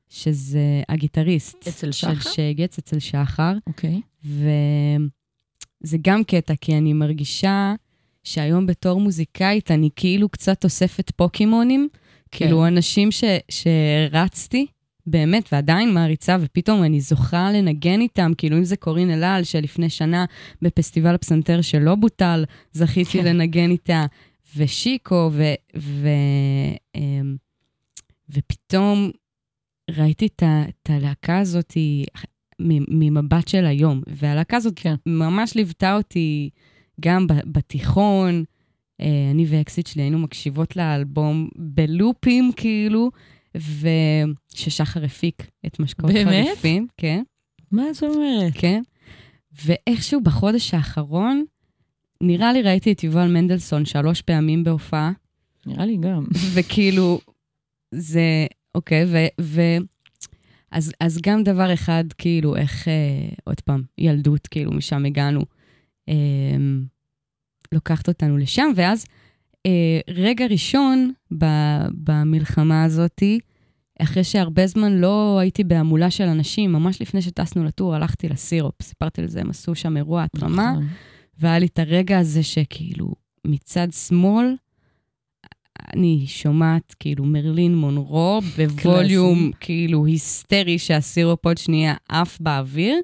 [0.09, 1.67] שזה הגיטריסט.
[1.67, 2.13] אצל שחר?
[2.13, 3.53] של שייגץ, אצל שחר.
[3.67, 4.01] אוקיי.
[4.23, 7.73] וזה גם קטע, כי אני מרגישה
[8.25, 11.87] שהיום בתור מוזיקאית אני כאילו קצת אוספת פוקימונים,
[12.31, 12.37] כן.
[12.37, 14.65] כאילו אנשים ש, שרצתי,
[15.07, 20.25] באמת, ועדיין מעריצה, ופתאום אני זוכה לנגן איתם, כאילו אם זה קורין אלעל, שלפני שנה
[20.61, 23.25] בפסטיבל הפסנתר שלא בוטל, זכיתי כן.
[23.25, 24.05] לנגן איתה,
[24.55, 25.43] ושיקו, ו...
[25.77, 26.07] ו
[26.95, 27.35] אמ,
[28.29, 29.11] ופתאום
[29.89, 30.43] ראיתי את,
[30.89, 31.73] הלהקה הזאת
[32.89, 34.95] ממבט של היום, והלהקה הזאת כן.
[35.05, 36.49] ממש ליוותה אותי
[37.01, 38.43] גם בתיכון.
[39.01, 43.11] אה, אני ואקסיט שלי היינו מקשיבות לאלבום בלופים, כאילו,
[43.55, 46.87] וששחר הפיק את משקאות חריפים.
[46.97, 47.23] כן.
[47.71, 48.53] מה זאת אומרת?
[48.55, 48.81] כן.
[49.65, 51.45] ואיכשהו בחודש האחרון,
[52.21, 55.11] נראה לי ראיתי את יובל מנדלסון שלוש פעמים בהופעה.
[55.65, 56.25] נראה לי גם.
[56.53, 57.19] וכאילו,
[57.91, 59.17] זה, אוקיי, ו...
[59.41, 59.61] ו
[60.71, 62.93] אז, אז גם דבר אחד, כאילו, איך, אה,
[63.43, 65.41] עוד פעם, ילדות, כאילו, משם הגענו.
[66.09, 66.15] אה,
[67.71, 69.05] לוקחת אותנו לשם, ואז
[69.65, 71.45] אה, רגע ראשון ב,
[72.03, 73.39] במלחמה הזאתי,
[73.99, 79.21] אחרי שהרבה זמן לא הייתי בהמולה של אנשים, ממש לפני שטסנו לטור, הלכתי לסירופ, סיפרתי
[79.21, 80.87] על זה, הם עשו שם אירוע התרמה, נכון.
[81.39, 83.13] והיה לי את הרגע הזה שכאילו,
[83.45, 84.55] מצד שמאל,
[85.93, 92.95] אני שומעת כאילו מרלין מונרו בווליום כאילו היסטרי שהסירופ עוד שנייה עף באוויר,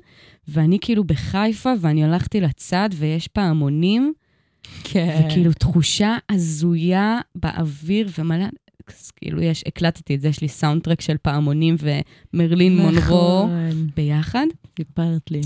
[0.51, 4.13] ואני כאילו בחיפה ואני הלכתי לצד ויש פעמונים,
[4.83, 5.21] כן.
[5.25, 8.45] וכאילו תחושה הזויה באוויר ומלא,
[8.87, 11.75] אז כאילו יש, הקלטתי את זה, יש לי סאונד טרק של פעמונים
[12.33, 12.93] ומרלין נכון.
[12.93, 13.47] מונרו
[13.95, 14.45] ביחד.
[14.77, 15.41] סיפרת לי.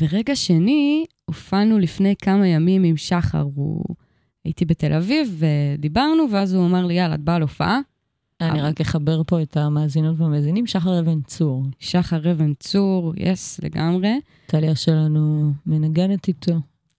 [0.00, 3.84] ורגע שני, הופענו לפני כמה ימים עם שחר, הוא...
[4.44, 5.42] הייתי בתל אביב
[5.78, 7.78] ודיברנו, ואז הוא אמר לי, יאללה, את באה להופעה?
[8.40, 11.64] אני רק אחבר פה את המאזינות והמאזינים, שחר אבן צור.
[11.78, 14.20] שחר אבן צור, יס, לגמרי.
[14.46, 16.52] טליה שלנו מנגנת איתו,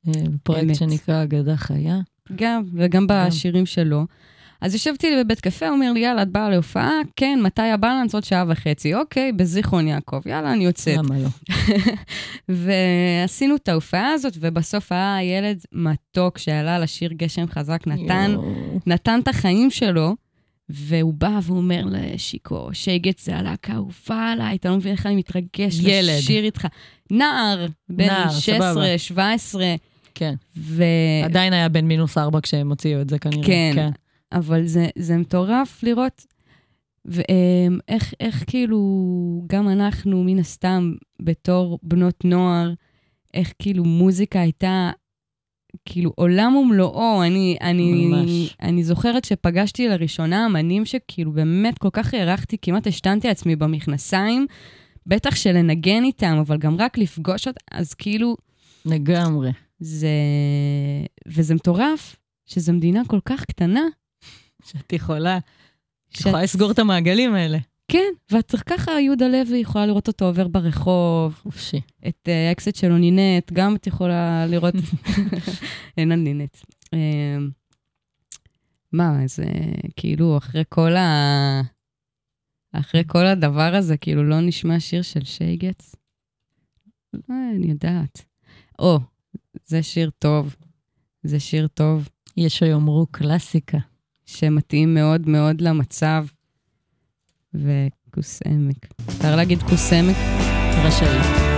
[0.08, 2.00] אה, בפרויקט שנקרא אגדה חיה.
[2.36, 4.06] גם, וגם בשירים שלו.
[4.62, 7.00] אז ישבתי לי בבית קפה, אומר לי, יאללה, את באה להופעה?
[7.16, 8.14] כן, מתי הבלנס?
[8.14, 8.96] עוד שעה וחצי.
[8.96, 10.98] אוקיי, בזיכרון יעקב, יאללה, אני יוצאת.
[10.98, 11.28] למה לא?
[12.64, 18.36] ועשינו את ההופעה הזאת, ובסוף היה ילד מתוק שעלה לשיר גשם חזק, נתן,
[18.88, 20.16] נתן את החיים שלו,
[20.74, 25.80] והוא בא ואומר לשיקו, שייגט זה הלהקה האהובה עליי, אתה לא מבין איך אני מתרגש
[25.80, 26.18] ילד.
[26.18, 26.68] לשיר איתך.
[27.12, 29.76] נער, בן 16, 17.
[30.16, 30.34] כן.
[30.58, 30.84] ו...
[31.24, 33.48] עדיין היה בן מינוס ארבע כשהם הוציאו את זה כנראה.
[33.48, 33.72] כן.
[33.76, 33.90] כן.
[34.32, 36.26] אבל זה, זה מטורף לראות
[37.06, 38.80] ואיך איך כאילו
[39.48, 42.74] גם אנחנו, מן הסתם, בתור בנות נוער,
[43.34, 44.92] איך כאילו מוזיקה הייתה
[45.86, 47.24] כאילו עולם ומלואו.
[47.24, 48.56] אני, אני, ממש.
[48.62, 54.48] אני זוכרת שפגשתי לראשונה אמנים שכאילו באמת כל כך הערכתי, כמעט השתנתי עצמי במכנסיים,
[55.08, 58.36] בטח שלנגן איתם, אבל גם רק לפגוש אותם, אז כאילו...
[58.86, 59.52] לגמרי.
[59.80, 60.10] זה...
[61.28, 63.82] וזה מטורף שזו מדינה כל כך קטנה,
[64.66, 65.40] שאת יכולה,
[66.10, 67.58] שאת יכולה לסגור את המעגלים האלה.
[67.92, 71.40] כן, ואת ככה, יהודה לוי יכולה לראות אותו עובר ברחוב.
[71.44, 71.82] חופשי.
[72.08, 74.74] את האקסיט שלו נינט, גם את יכולה לראות...
[75.98, 76.58] אין על נינט.
[76.94, 77.50] אמ,
[78.92, 79.46] מה, זה
[79.96, 81.62] כאילו, אחרי כל ה...
[82.72, 85.96] אחרי כל הדבר הזה, כאילו, לא נשמע שיר של שייגץ?
[87.14, 88.26] לא, אני יודעת.
[88.80, 89.00] או,
[89.66, 90.56] זה שיר טוב.
[91.24, 92.10] זה שיר טוב.
[92.38, 93.78] יש שיאמרו קלאסיקה.
[94.26, 96.26] שמתאים מאוד מאוד למצב,
[97.54, 98.88] וכוס עמק.
[99.10, 100.16] אפשר להגיד קוסמת?
[100.86, 101.51] רשאית.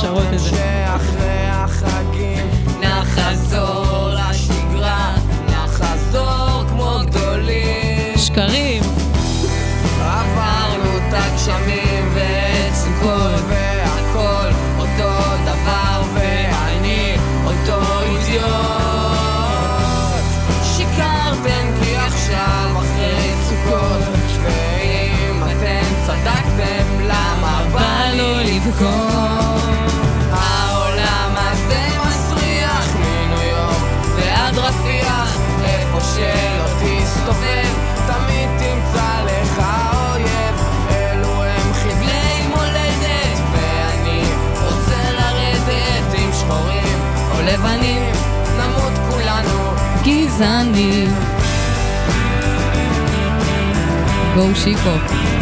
[0.00, 0.48] שרות את זה.
[0.48, 2.46] שאחרי החגים
[2.80, 5.14] נחזור לשגרה,
[5.48, 8.18] נחזור כמו גדולים.
[8.18, 8.82] שקרים!
[10.00, 18.48] עברנו את הגשמים ואת סוכות והכל אותו דבר ואני אותו אידיוט.
[20.76, 24.02] שיקרתם כי עכשיו אחרי סוכות
[24.42, 29.37] ואם אתם צדקתם למה בא לי לבכות?
[50.40, 51.08] I need.
[54.34, 55.37] Go Chico.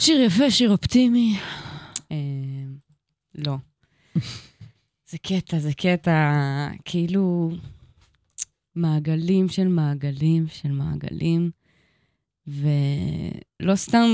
[0.00, 1.38] שיר יפה, שיר אופטימי.
[2.12, 2.16] אה,
[3.34, 3.56] לא.
[5.10, 7.50] זה קטע, זה קטע, כאילו
[8.74, 11.50] מעגלים של מעגלים של מעגלים,
[12.46, 14.08] ולא סתם,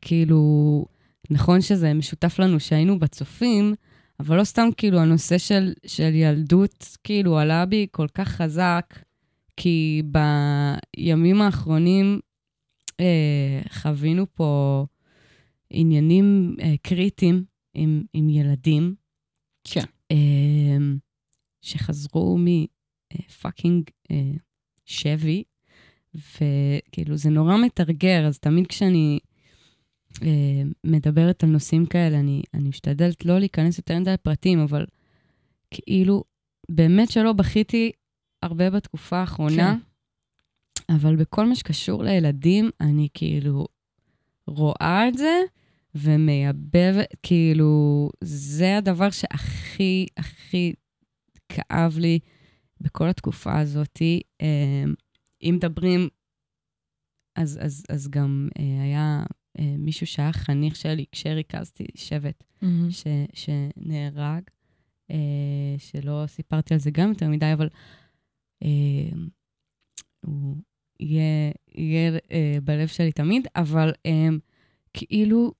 [0.00, 0.84] כאילו,
[1.30, 3.74] נכון שזה משותף לנו שהיינו בצופים,
[4.20, 8.98] אבל לא סתם, כאילו, הנושא של, של ילדות, כאילו, עלה בי כל כך חזק,
[9.56, 12.20] כי בימים האחרונים
[13.68, 14.84] חווינו פה
[15.70, 18.94] עניינים אה, קריטיים עם, עם ילדים.
[19.64, 19.84] כן.
[20.10, 20.16] אה,
[21.62, 24.32] שחזרו מפאקינג אה,
[24.84, 25.42] שבי,
[26.14, 29.18] וכאילו זה נורא מתרגר, אז תמיד כשאני
[30.22, 34.86] אה, מדברת על נושאים כאלה, אני, אני משתדלת לא להיכנס יותר מדי לפרטים, אבל
[35.70, 36.24] כאילו,
[36.68, 37.92] באמת שלא בכיתי
[38.42, 39.93] הרבה בתקופה האחרונה, כן.
[40.88, 43.66] אבל בכל מה שקשור לילדים, אני כאילו
[44.46, 45.40] רואה את זה
[45.94, 50.72] ומייבבת, כאילו, זה הדבר שהכי, הכי
[51.48, 52.18] כאב לי
[52.80, 54.02] בכל התקופה הזאת.
[54.42, 54.84] אה,
[55.42, 56.08] אם מדברים,
[57.36, 59.24] אז, אז, אז גם אה, היה
[59.58, 62.90] אה, מישהו שהיה חניך שלי כשריכזתי שבט מהמם.
[62.90, 63.04] ש,
[63.34, 64.42] שנהרג,
[65.10, 67.68] אה, שלא סיפרתי על זה גם יותר מדי, אבל
[70.26, 70.56] הוא
[71.00, 74.28] יהיה, יהיה אה, בלב שלי תמיד, אבל אה,
[74.94, 75.52] כאילו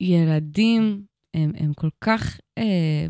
[0.00, 1.04] ילדים
[1.34, 3.06] הם, הם כל כך אה,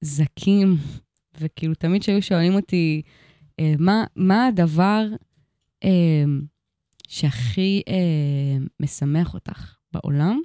[0.00, 0.76] זכים,
[1.40, 3.02] וכאילו תמיד שהיו שואלים אותי,
[3.60, 5.06] אה, מה, מה הדבר
[5.84, 6.24] אה,
[7.08, 10.40] שהכי אה, משמח אותך בעולם?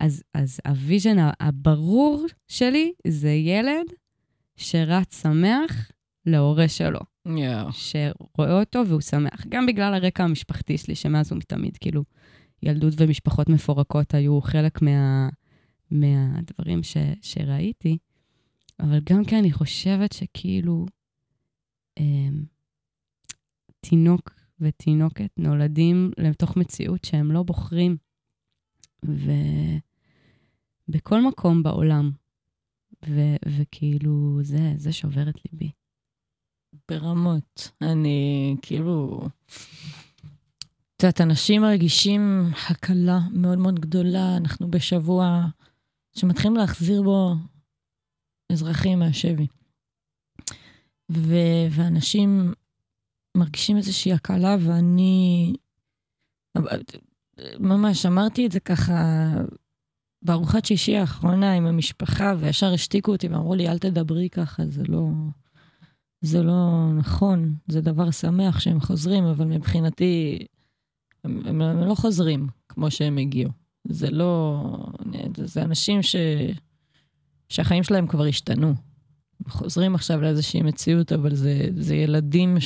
[0.00, 3.86] אז, אז ה vision הברור שלי זה ילד
[4.56, 5.90] שרץ שמח
[6.26, 7.72] להורה שלו, יואו.
[7.72, 9.46] שרואה אותו והוא שמח.
[9.48, 12.04] גם בגלל הרקע המשפחתי שלי, שמאז ומתמיד, כאילו,
[12.62, 15.28] ילדות ומשפחות מפורקות היו חלק מה,
[15.90, 17.98] מהדברים ש, שראיתי,
[18.80, 20.86] אבל גם כן אני חושבת שכאילו,
[21.98, 22.28] אה,
[23.80, 27.96] תינוק ותינוקת נולדים לתוך מציאות שהם לא בוחרים.
[30.88, 32.10] ובכל מקום בעולם.
[33.08, 35.70] ו- וכאילו, זה, זה שובר את ליבי.
[36.90, 37.70] ברמות.
[37.82, 39.20] אני כאילו...
[40.96, 44.36] את יודעת, אנשים מרגישים הקלה מאוד מאוד גדולה.
[44.36, 45.46] אנחנו בשבוע
[46.18, 47.34] שמתחילים להחזיר בו
[48.52, 49.46] אזרחים מהשבי.
[51.12, 52.52] ו- ואנשים
[53.36, 55.52] מרגישים איזושהי הקלה, ואני...
[57.58, 58.92] ממש אמרתי את זה ככה
[60.22, 65.08] בארוחת שישי האחרונה עם המשפחה, וישר השתיקו אותי ואמרו לי, אל תדברי ככה, זה לא...
[66.22, 70.38] זה לא נכון, זה דבר שמח שהם חוזרים, אבל מבחינתי,
[71.24, 73.50] הם, הם, הם לא חוזרים כמו שהם הגיעו.
[73.84, 74.64] זה לא...
[75.44, 76.16] זה אנשים ש,
[77.48, 78.68] שהחיים שלהם כבר השתנו.
[78.68, 82.56] הם חוזרים עכשיו לאיזושהי מציאות, אבל זה, זה ילדים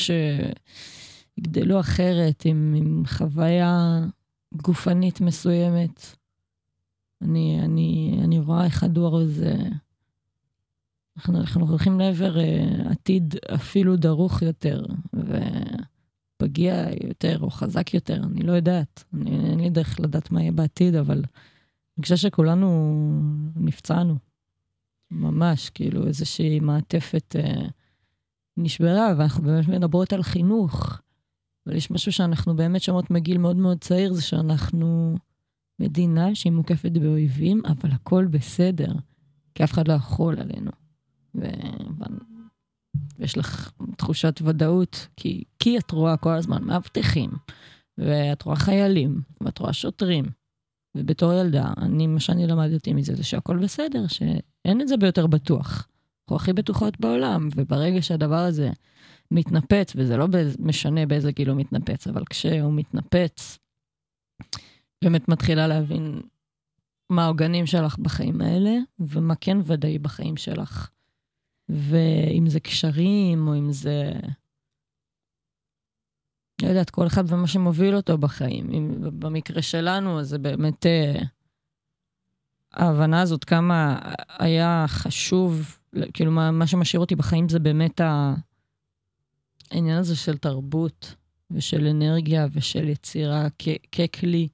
[1.38, 4.00] שיגדלו אחרת, עם, עם חוויה
[4.54, 6.16] גופנית מסוימת.
[7.22, 9.56] אני, אני, אני רואה איך הדור הזה...
[11.16, 18.42] אנחנו, אנחנו הולכים לעבר uh, עתיד אפילו דרוך יותר, ופגיע יותר או חזק יותר, אני
[18.42, 19.04] לא יודעת.
[19.14, 21.16] אני, אין לי דרך לדעת מה יהיה בעתיד, אבל
[21.98, 22.68] אני חושבת שכולנו
[23.56, 24.14] נפצענו.
[25.10, 27.70] ממש, כאילו איזושהי מעטפת uh,
[28.56, 31.00] נשברה, ואנחנו באמת מדברות על חינוך.
[31.66, 35.16] אבל יש משהו שאנחנו באמת שומעות מגיל מאוד מאוד צעיר, זה שאנחנו
[35.80, 38.92] מדינה שהיא מוקפת באויבים, אבל הכל בסדר,
[39.54, 40.70] כי אף אחד לא יכול עלינו.
[43.18, 47.30] ויש לך תחושת ודאות, כי, כי את רואה כל הזמן מאבטחים,
[47.98, 50.24] ואת רואה חיילים, ואת רואה שוטרים.
[50.96, 55.88] ובתור ילדה, אני, מה שאני למדתי מזה זה שהכל בסדר, שאין את זה ביותר בטוח.
[56.24, 58.70] אנחנו הכי בטוחות בעולם, וברגע שהדבר הזה
[59.30, 60.26] מתנפץ, וזה לא
[60.58, 63.58] משנה באיזה גיל הוא מתנפץ, אבל כשהוא מתנפץ,
[65.04, 66.20] באמת מתחילה להבין
[67.10, 70.90] מה העוגנים שלך בחיים האלה, ומה כן ודאי בחיים שלך.
[71.68, 74.12] ואם זה קשרים, או אם זה...
[76.62, 78.70] לא יודעת, כל אחד ומה שמוביל אותו בחיים.
[78.70, 80.86] אם, במקרה שלנו, אז זה באמת...
[80.86, 81.22] אה,
[82.72, 83.98] ההבנה הזאת, כמה
[84.28, 85.78] היה חשוב,
[86.14, 88.00] כאילו, מה, מה שמשאיר אותי בחיים זה באמת.
[89.70, 91.14] העניין הזה של תרבות
[91.50, 93.46] ושל אנרגיה ושל יצירה
[93.92, 94.48] ככלי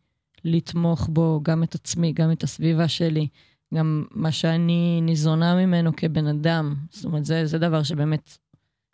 [0.44, 3.28] לתמוך בו גם את עצמי, גם את הסביבה שלי,
[3.74, 6.74] גם מה שאני ניזונה ממנו כבן אדם.
[6.90, 8.38] זאת אומרת, זה, זה דבר שבאמת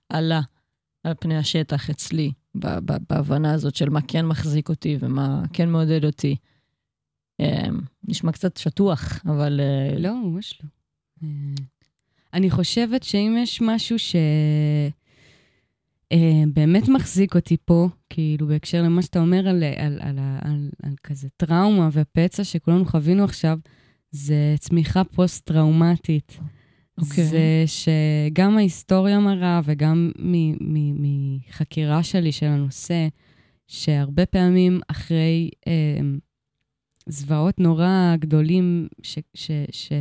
[0.09, 0.41] עלה
[1.05, 6.37] על פני השטח אצלי, בהבנה הזאת של מה כן מחזיק אותי ומה כן מעודד אותי.
[7.41, 9.61] אמ, נשמע קצת שטוח, אבל...
[9.61, 10.69] אה, לא, ממש לא.
[11.23, 11.55] אה,
[12.35, 14.17] אני חושבת שאם יש משהו ש...
[16.13, 20.71] אה, באמת מחזיק אותי פה, כאילו, בהקשר למה שאתה אומר על, על, על, על, על,
[20.83, 23.59] על כזה טראומה ופצע שכולנו חווינו עכשיו,
[24.11, 26.39] זה צמיחה פוסט-טראומטית.
[26.41, 27.03] Okay.
[27.03, 27.25] אוקיי.
[27.25, 30.11] זה שגם ההיסטוריה מראה וגם
[31.49, 33.09] מחקירה שלי של הנושא,
[33.67, 36.01] שהרבה פעמים אחרי אה,
[37.09, 39.93] זוועות נורא גדולים, ש, ש, ש,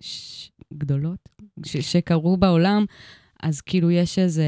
[0.00, 1.28] ש, גדולות,
[1.64, 2.84] ש, שקרו בעולם,
[3.42, 4.42] אז כאילו יש איזו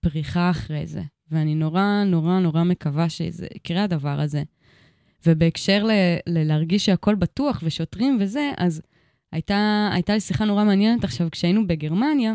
[0.00, 1.02] פריחה אחרי זה.
[1.30, 4.42] ואני נורא, נורא, נורא מקווה שזה יקרה הדבר הזה.
[5.26, 5.90] ובהקשר ל,
[6.26, 8.82] ל- להרגיש שהכל בטוח ושוטרים וזה, אז
[9.32, 12.34] הייתה, הייתה לי שיחה נורא מעניינת עכשיו כשהיינו בגרמניה,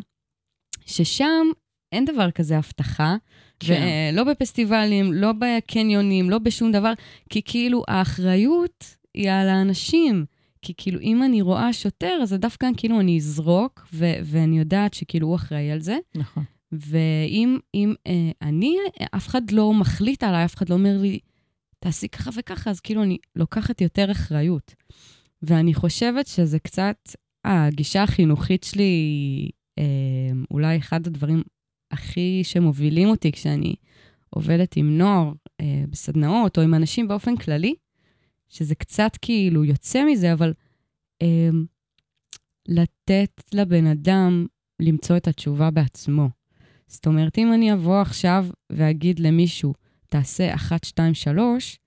[0.86, 1.48] ששם
[1.92, 3.16] אין דבר כזה הבטחה,
[3.60, 3.88] כן.
[4.14, 6.94] ולא בפסטיבלים, לא בקניונים, לא בשום דבר,
[7.30, 10.26] כי כאילו האחריות היא על האנשים.
[10.62, 15.28] כי כאילו, אם אני רואה שוטר, אז דווקא כאילו אני אזרוק, ו- ואני יודעת שכאילו
[15.28, 15.98] הוא אחראי על זה.
[16.16, 16.44] נכון.
[16.72, 18.78] ואם אם, אה, אני,
[19.16, 21.20] אף אחד לא מחליט עליי, אף אחד לא אומר לי,
[21.80, 24.76] תעשי ככה וככה, אז כאילו אני לוקחת יותר אחריות.
[25.42, 26.96] ואני חושבת שזה קצת,
[27.46, 31.44] אה, הגישה החינוכית שלי היא אה, אולי אחד הדברים
[31.92, 33.76] הכי שמובילים אותי כשאני
[34.30, 37.76] עובדת עם נוער אה, בסדנאות, או עם אנשים באופן כללי,
[38.50, 40.54] שזה קצת כאילו יוצא מזה, אבל
[41.22, 41.50] אה,
[42.68, 44.46] לתת לבן אדם
[44.80, 46.30] למצוא את התשובה בעצמו.
[46.88, 49.74] זאת אומרת, אם אני אבוא עכשיו ואגיד למישהו,
[50.10, 51.80] תעשה 1, 2, 3,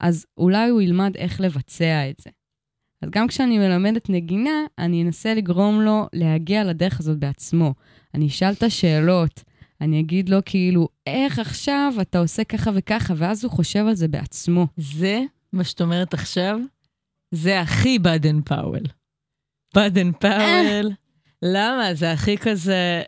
[0.00, 2.30] אז אולי הוא ילמד איך לבצע את זה.
[3.02, 7.74] אז גם כשאני מלמדת נגינה, אני אנסה לגרום לו להגיע לדרך הזאת בעצמו.
[8.14, 9.44] אני אשאל את השאלות,
[9.80, 14.08] אני אגיד לו כאילו, איך עכשיו אתה עושה ככה וככה, ואז הוא חושב על זה
[14.08, 14.66] בעצמו.
[14.76, 15.20] זה,
[15.52, 16.58] מה שאת אומרת עכשיו,
[17.30, 18.82] זה הכי באדן פאוול.
[19.74, 20.92] באדן פאוול,
[21.42, 21.94] למה?
[21.94, 23.02] זה הכי כזה,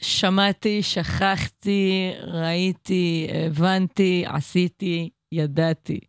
[0.00, 6.00] שמעתי, שכחתי, ראיתי, הבנתי, עשיתי, ידעתי.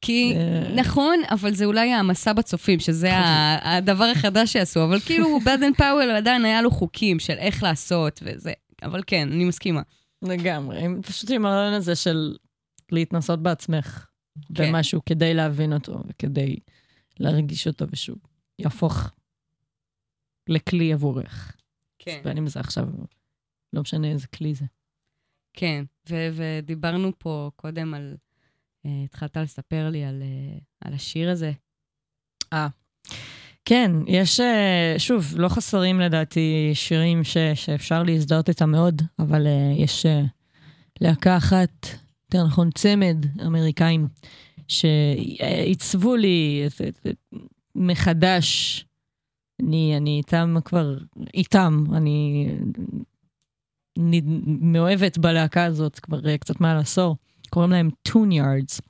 [0.00, 0.74] כי, אה.
[0.74, 3.10] נכון, אבל זה אולי המסע בצופים, שזה
[3.62, 8.52] הדבר החדש שעשו, אבל כאילו, באדן פאוול עדיין היה לו חוקים של איך לעשות וזה.
[8.82, 9.82] אבל כן, אני מסכימה.
[10.22, 12.34] לגמרי, פשוט עם הרעיון הזה של
[12.92, 14.06] להתנסות בעצמך
[14.54, 14.68] כן.
[14.68, 16.56] במשהו כדי להבין אותו וכדי
[17.20, 18.16] להרגיש אותו, ושהוא
[18.58, 19.10] יהפוך
[20.48, 21.56] לכלי עבורך.
[22.04, 22.20] כן.
[22.24, 22.84] בין אם זה עכשיו,
[23.72, 24.64] לא משנה איזה כלי זה.
[25.52, 28.16] כן, ו- ודיברנו פה קודם על...
[28.86, 31.52] אה, התחלת לספר לי על, אה, על השיר הזה.
[33.64, 39.72] כן, יש, אה, שוב, לא חסרים לדעתי שירים ש, שאפשר להזדהות איתם מאוד, אבל אה,
[39.76, 40.22] יש אה,
[41.00, 41.86] להקה אחת,
[42.24, 44.08] יותר נכון צמד אמריקאים,
[44.68, 47.34] שעיצבו לי את, את, את,
[47.74, 48.84] מחדש.
[49.62, 50.98] אני, אני איתם כבר,
[51.34, 52.48] איתם, אני,
[53.98, 54.20] אני
[54.60, 57.16] מאוהבת בלהקה הזאת כבר אה, קצת מעל עשור.
[57.50, 58.80] קוראים להם Tune-Yards.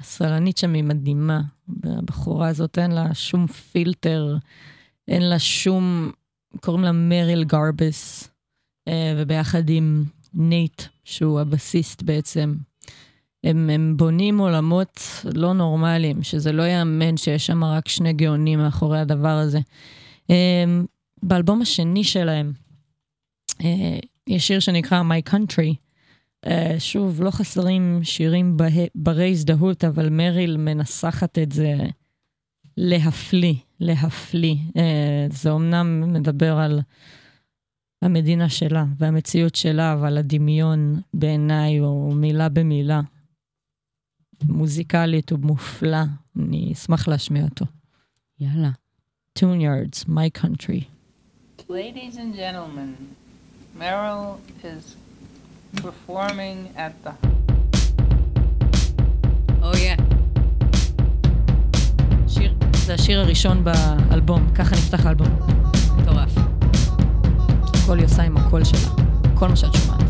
[0.00, 1.40] הסולנית שם היא מדהימה.
[1.84, 4.36] הבחורה הזאת אין לה שום פילטר,
[5.08, 6.10] אין לה שום,
[6.60, 8.28] קוראים לה מריל גרבוס,
[8.88, 10.04] אה, וביחד עם
[10.34, 12.54] נייט, שהוא הבסיסט בעצם,
[13.44, 15.00] הם, הם בונים עולמות
[15.34, 19.60] לא נורמליים, שזה לא ייאמן שיש שם רק שני גאונים מאחורי הדבר הזה.
[20.30, 20.64] אה,
[21.22, 22.52] באלבום השני שלהם,
[23.64, 25.74] אה, יש שיר שנקרא My Country,
[26.46, 28.56] Uh, שוב, לא חסרים שירים
[28.94, 31.74] ברי הזדהות, אבל מריל מנסחת את זה
[32.76, 34.56] להפליא, להפליא.
[35.30, 36.80] זה אומנם מדבר על
[38.02, 43.00] המדינה שלה והמציאות שלה, אבל הדמיון בעיניי הוא מילה במילה.
[44.48, 46.02] מוזיקלית הוא מופלא,
[46.36, 47.64] אני אשמח להשמיע אותו.
[48.40, 48.70] יאללה.
[49.38, 50.82] Tune Yards, My Country.
[51.68, 52.90] Ladies and gentlemen,
[53.78, 54.96] Meryl is
[55.76, 57.12] performing at the
[59.62, 59.80] אוי,
[62.28, 62.54] שיר,
[62.86, 65.28] זה השיר הראשון באלבום, ככה נפתח האלבום.
[65.96, 66.32] מטורף.
[67.74, 68.90] הכל היא עושה עם הקול שלה,
[69.34, 70.01] כל מה שאת שומעת.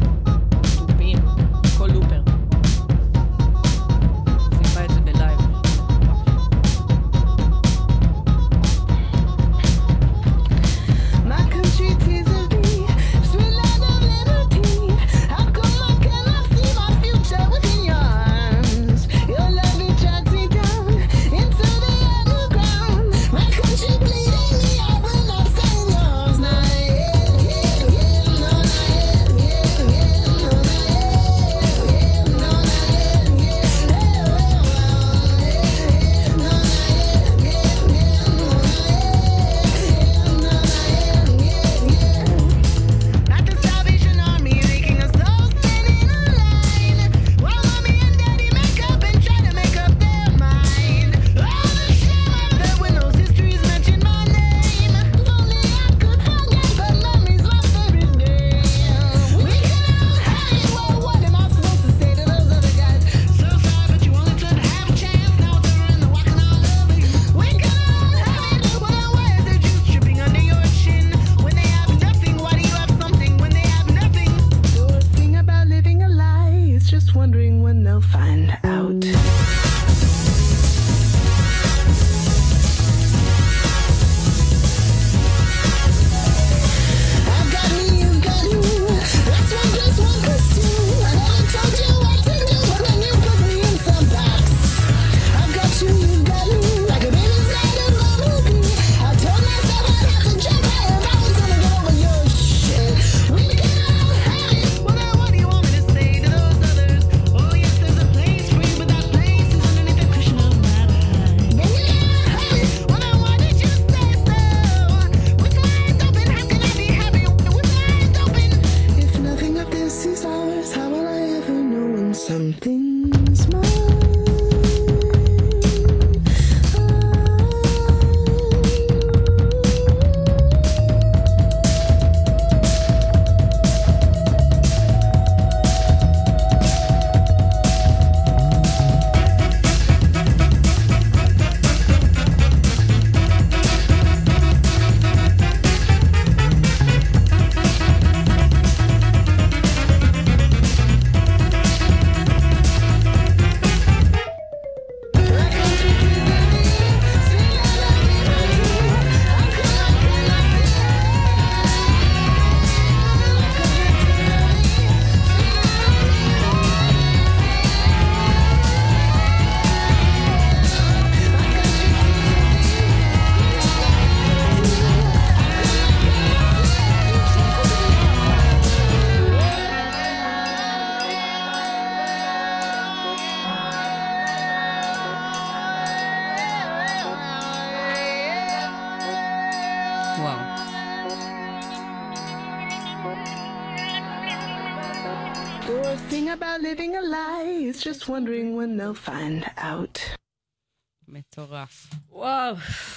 [201.52, 201.90] מטורף.
[202.10, 202.54] וואו,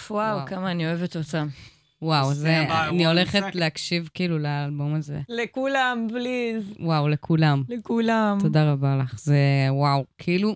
[0.09, 0.47] וואו, וואו.
[0.47, 1.47] כמה אני אוהבת אותם.
[2.01, 3.57] וואו, זה, by אני הולכת second.
[3.57, 5.21] להקשיב כאילו לאלבום הזה.
[5.29, 6.73] לכולם, פליז.
[6.79, 7.63] וואו, לכולם.
[7.69, 8.37] לכולם.
[8.41, 9.19] תודה רבה לך.
[9.19, 9.37] זה
[9.69, 10.55] וואו, כאילו,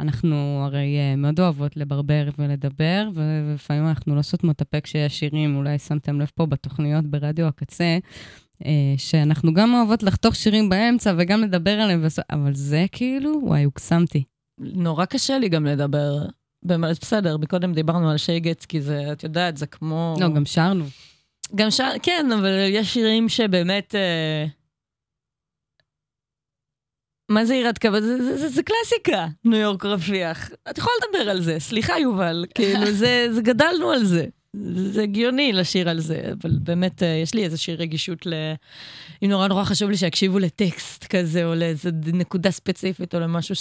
[0.00, 5.18] אנחנו הרי אה, מאוד אוהבות לברבר ולדבר, ו- ולפעמים אנחנו לא סותמות את הפה כשיש
[5.18, 7.98] שירים, אולי שמתם לב פה בתוכניות ברדיו הקצה,
[8.64, 12.04] אה, שאנחנו גם אוהבות לחתוך שירים באמצע וגם לדבר עליהם.
[12.30, 14.24] אבל זה כאילו, וואי, הוקסמתי.
[14.58, 16.22] נורא קשה לי גם לדבר.
[16.62, 20.16] באמת, בסדר, מקודם דיברנו על שייגץ, כי זה, את יודעת, זה כמו...
[20.20, 20.84] לא, גם שרנו.
[21.54, 21.80] גם ש...
[22.02, 23.94] כן, אבל יש שירים שבאמת...
[23.94, 24.46] אה...
[27.28, 28.02] מה זה יראת כבוד?
[28.02, 30.50] זה, זה, זה, זה קלאסיקה, ניו יורק רפיח.
[30.70, 34.26] את יכולה לדבר על זה, סליחה יובל, כאילו, זה, זה גדלנו על זה.
[34.74, 38.34] זה הגיוני לשיר על זה, אבל באמת, אה, יש לי איזושהי רגישות ל...
[39.22, 43.54] אם נורא נורא חשוב לי שיקשיבו לטקסט כזה, או לאיזה נקודה ספציפית, או למשהו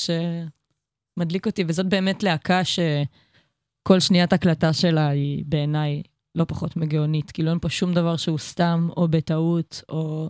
[1.22, 6.04] שמדליק אותי, וזאת באמת להקה שכל שניית הקלטה שלה היא בעיניי
[6.36, 7.32] לא פחות מגאונית.
[7.32, 10.30] כאילו אין פה שום דבר שהוא סתם, או בטעות, או...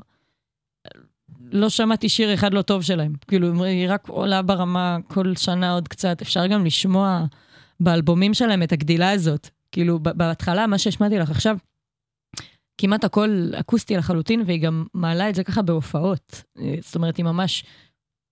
[1.51, 3.13] לא שמעתי שיר אחד לא טוב שלהם.
[3.27, 6.21] כאילו, היא רק עולה ברמה כל שנה עוד קצת.
[6.21, 7.25] אפשר גם לשמוע
[7.79, 9.49] באלבומים שלהם את הגדילה הזאת.
[9.71, 11.57] כאילו, בהתחלה, מה שהשמעתי לך עכשיו,
[12.77, 16.43] כמעט הכל אקוסטי לחלוטין, והיא גם מעלה את זה ככה בהופעות.
[16.81, 17.63] זאת אומרת, היא ממש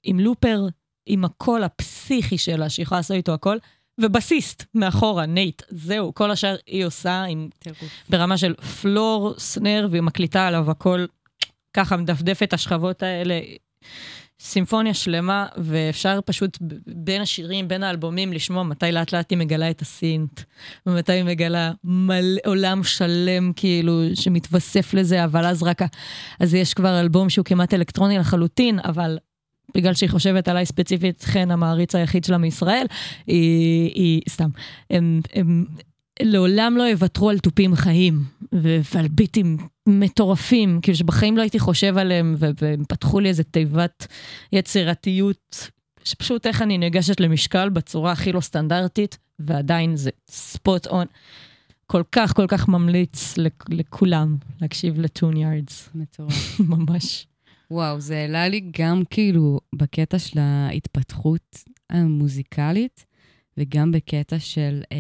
[0.04, 0.68] עם looper,
[1.10, 3.58] עם הקול הפסיכי שלה, שהיא יכולה לעשות איתו הכל,
[4.02, 5.62] ובסיסט מאחורה, נייט.
[5.70, 7.50] זהו, כל השאר היא עושה עם
[8.10, 11.06] ברמה של floor, snare, והיא מקליטה עליו הכל
[11.74, 13.40] ככה, מדפדף את השכבות האלה.
[14.42, 16.58] סימפוניה שלמה, ואפשר פשוט
[16.88, 20.42] בין השירים, בין האלבומים, לשמוע מתי לאט לאט היא מגלה את הסינט,
[20.86, 25.82] ומתי היא מגלה מלא, עולם שלם, כאילו, שמתווסף לזה, אבל אז רק...
[26.40, 29.18] אז יש כבר אלבום שהוא כמעט אלקטרוני לחלוטין, אבל
[29.76, 32.86] בגלל שהיא חושבת עליי ספציפית, חן המעריץ היחיד שלה מישראל,
[33.28, 34.50] היא, היא סתם,
[34.90, 35.66] הם, הם
[36.22, 38.24] לעולם לא יוותרו על תופים חיים
[38.94, 39.58] ועל ביטים
[39.88, 44.08] מטורפים, כאילו שבחיים לא הייתי חושב עליהם, והם פתחו לי איזה תיבת
[44.52, 45.70] יצירתיות,
[46.04, 51.06] שפשוט איך אני ניגשת למשקל בצורה הכי לא סטנדרטית, ועדיין זה ספוט און.
[51.88, 56.60] כל כך כל כך ממליץ לכ- לכולם להקשיב לטון יארדס, מטורף.
[56.70, 57.28] ממש.
[57.72, 63.06] וואו, זה העלה לי גם כאילו בקטע של ההתפתחות המוזיקלית,
[63.58, 64.98] וגם בקטע של אה,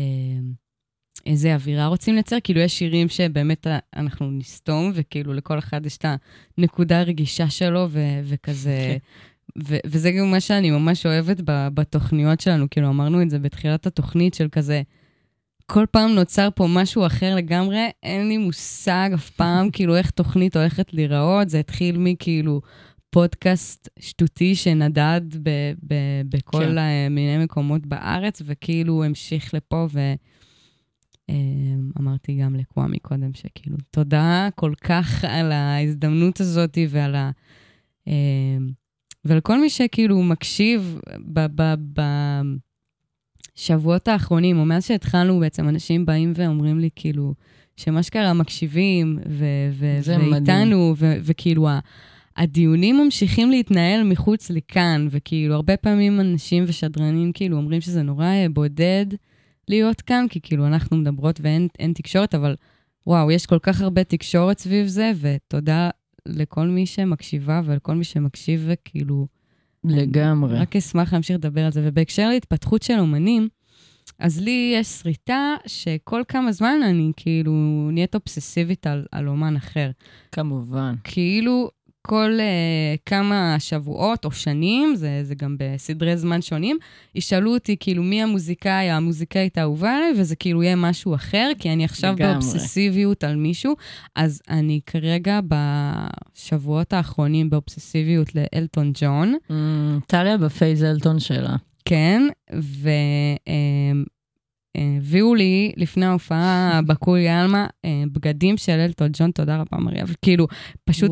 [1.26, 2.38] איזה אווירה רוצים לייצר.
[2.44, 6.06] כאילו, יש שירים שבאמת ה- אנחנו נסתום, וכאילו לכל אחד יש את
[6.58, 8.98] הנקודה הרגישה שלו, ו- וכזה...
[9.68, 14.34] ו- וזה גם מה שאני ממש אוהבת בתוכניות שלנו, כאילו אמרנו את זה בתחילת התוכנית
[14.34, 14.82] של כזה,
[15.72, 20.56] כל פעם נוצר פה משהו אחר לגמרי, אין לי מושג אף פעם כאילו איך תוכנית
[20.56, 22.62] הולכת להיראות, זה התחיל מכאילו
[23.10, 27.14] פודקאסט שטותי שנדד ב- ב- בכל כן.
[27.14, 29.88] מיני מקומות בארץ, וכאילו המשיך לפה,
[31.30, 37.32] ואמרתי גם לקוואמי קודם, שכאילו תודה כל כך על ההזדמנות הזאת ועל ה...
[38.08, 38.58] אה,
[39.26, 41.00] ולכל מי שכאילו מקשיב
[41.34, 41.46] ב...
[41.56, 42.02] ב, ב
[43.60, 47.34] בשבועות האחרונים, או מאז שהתחלנו בעצם, אנשים באים ואומרים לי כאילו,
[47.78, 50.00] שמה שקרה מקשיבים, ו- ו-.
[50.32, 51.68] ואיתנו, ו- וכאילו
[52.38, 58.46] הדיונים ממשיכים להתנהל מחוץ לכאן, וכאילו הרבה פעמים אנשים ושדרנים כאילו אומרים שזה נורא אה,
[58.54, 59.06] בודד
[59.68, 62.56] להיות כאן, כי כאילו אנחנו מדברות ואין אין תקשורת, אבל
[63.08, 65.90] וואו, יש כל כך הרבה תקשורת סביב זה, ותודה
[66.26, 69.39] לכל מי שמקשיבה ולכל מי שמקשיב, וכאילו...
[69.84, 70.60] לגמרי.
[70.60, 71.82] רק אשמח להמשיך לדבר על זה.
[71.84, 73.48] ובהקשר להתפתחות של אומנים,
[74.20, 77.52] אז לי יש שריטה שכל כמה זמן אני כאילו
[77.92, 79.92] נהיית אובססיבית על, על אומן אחר.
[80.32, 80.96] כמובן.
[81.04, 81.70] כאילו
[82.02, 86.78] כל uh, כמה שבועות או שנים, זה, זה גם בסדרי זמן שונים,
[87.16, 91.86] ישאלו אותי כאילו מי המוזיקאי, המוזיקאית האהובה עליי, וזה כאילו יהיה משהו אחר, כי אני
[91.86, 92.34] עכשיו לגמרי.
[92.34, 93.76] באובססיביות על מישהו,
[94.16, 99.36] אז אני כרגע בשבועות האחרונים באובססיביות לאלטון ג'ון.
[99.50, 99.54] Mm,
[100.08, 101.56] טליה ב phase אלטון שלה.
[101.86, 102.22] כן,
[104.78, 110.48] והביאו לי לפני ההופעה בקולי עלמא אה, בגדים של אלטון ג'ון, תודה רבה מריה, וכאילו
[110.86, 111.12] פשוט.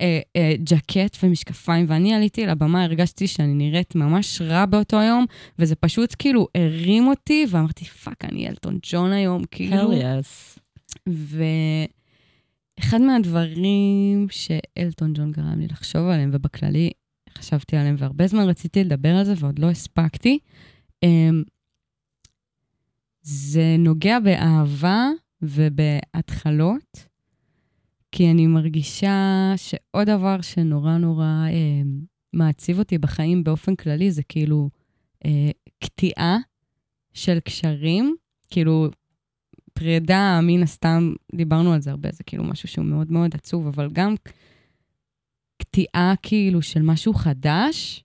[0.00, 5.26] אה, אה, ג'קט ומשקפיים, ואני עליתי לבמה, הרגשתי שאני נראית ממש רע באותו יום,
[5.58, 9.92] וזה פשוט כאילו הרים אותי, ואמרתי, fuck, אני אלטון ג'ון היום, כאילו.
[9.92, 10.58] hell yes.
[12.78, 16.90] ואחד מהדברים שאלטון ג'ון גרם לי לחשוב עליהם, ובכללי
[17.38, 20.38] חשבתי עליהם, והרבה זמן רציתי לדבר על זה ועוד לא הספקתי,
[21.02, 21.42] אמ,
[23.24, 25.08] זה נוגע באהבה
[25.42, 27.06] ובהתחלות,
[28.12, 32.00] כי אני מרגישה שעוד דבר שנורא נורא אמ,
[32.32, 34.70] מעציב אותי בחיים באופן כללי זה כאילו
[35.24, 35.50] אה,
[35.84, 36.38] קטיעה
[37.12, 38.16] של קשרים,
[38.50, 38.88] כאילו
[39.72, 43.88] פרידה, מן הסתם, דיברנו על זה הרבה, זה כאילו משהו שהוא מאוד מאוד עצוב, אבל
[43.92, 44.14] גם
[45.58, 48.03] קטיעה כאילו של משהו חדש,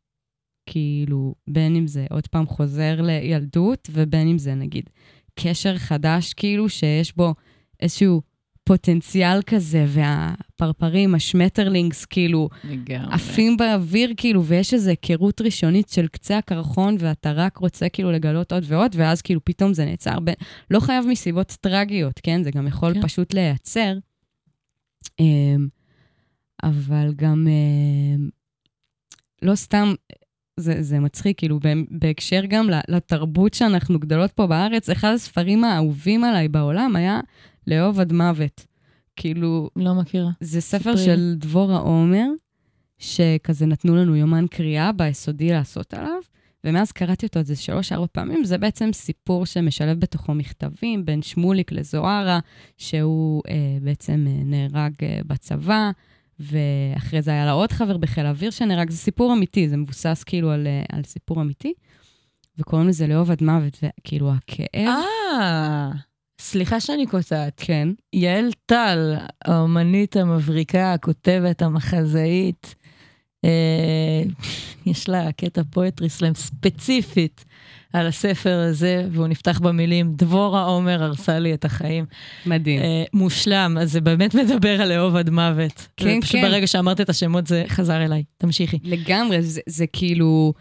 [0.70, 4.89] כאילו, בין אם זה עוד פעם חוזר לילדות, ובין אם זה נגיד
[5.36, 7.34] קשר חדש, כאילו, שיש בו
[7.80, 8.22] איזשהו
[8.63, 13.13] פוטנציאל כזה, והפרפרים, השמטרלינגס, כאילו, לגמרי.
[13.13, 18.51] עפים באוויר, כאילו, ויש איזו היכרות ראשונית של קצה הקרחון, ואתה רק רוצה כאילו לגלות
[18.51, 20.20] עוד ועוד, ואז כאילו פתאום זה נעצר.
[20.24, 20.32] ב...
[20.72, 22.43] לא חייב מסיבות טרגיות, כן?
[22.43, 23.01] זה גם יכול כן.
[23.01, 23.93] פשוט להיעצר.
[25.20, 25.67] אמ,
[26.63, 28.30] אבל גם אמ,
[29.41, 29.93] לא סתם,
[30.60, 31.60] זה, זה מצחיק, כאילו,
[31.91, 37.20] בהקשר גם לתרבות שאנחנו גדלות פה בארץ, אחד הספרים האהובים עליי בעולם היה
[37.68, 38.66] לאהוב עד מוות.
[39.16, 40.30] כאילו, לא מכירה.
[40.39, 41.05] זה ספר ספרי.
[41.05, 42.28] של דבורה עומר,
[42.97, 46.20] שכזה נתנו לנו יומן קריאה ביסודי לעשות עליו,
[46.64, 48.43] ומאז קראתי אותו איזה שלוש-ארבע פעמים.
[48.43, 52.39] זה בעצם סיפור שמשלב בתוכו מכתבים בין שמוליק לזוהרה,
[52.78, 55.91] שהוא אה, בעצם אה, נהרג אה, בצבא,
[56.40, 58.90] ואחרי זה היה לה עוד חבר בחיל האוויר שנהרג.
[58.90, 61.74] זה סיפור אמיתי, זה מבוסס כאילו על, אה, על סיפור אמיתי,
[62.58, 65.04] וקוראים לזה לאהוב עד מוות, וכאילו הכאב,
[65.40, 65.92] אה,
[66.42, 67.62] סליחה שאני קוטעת.
[67.66, 69.16] כן, יעל טל,
[69.46, 72.76] האומנית המבריקה, הכותבת, המחזאית,
[73.46, 74.24] אה,
[74.86, 77.46] יש לה קטע פואטרי סלאם ספציפית
[77.94, 82.06] על הספר הזה, והוא נפתח במילים, דבורה עומר הרסה לי את החיים.
[82.46, 82.82] מדהים.
[82.82, 85.88] אה, מושלם, אז זה באמת מדבר על לאהוב עד מוות.
[85.98, 86.42] כן, פשוט כן.
[86.42, 88.24] ברגע שאמרת את השמות זה חזר אליי.
[88.38, 88.80] תמשיכי.
[88.84, 90.54] לגמרי, זה, זה כאילו,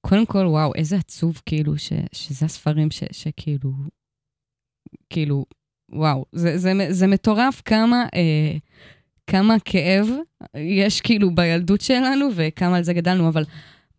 [0.00, 3.70] קודם כל, וואו, איזה עצוב, כאילו, ש, שזה הספרים ש, שכאילו,
[5.10, 5.44] כאילו,
[5.92, 8.56] וואו, זה, זה, זה מטורף כמה, אה,
[9.26, 10.06] כמה כאב
[10.56, 13.44] יש כאילו בילדות שלנו וכמה על זה גדלנו, אבל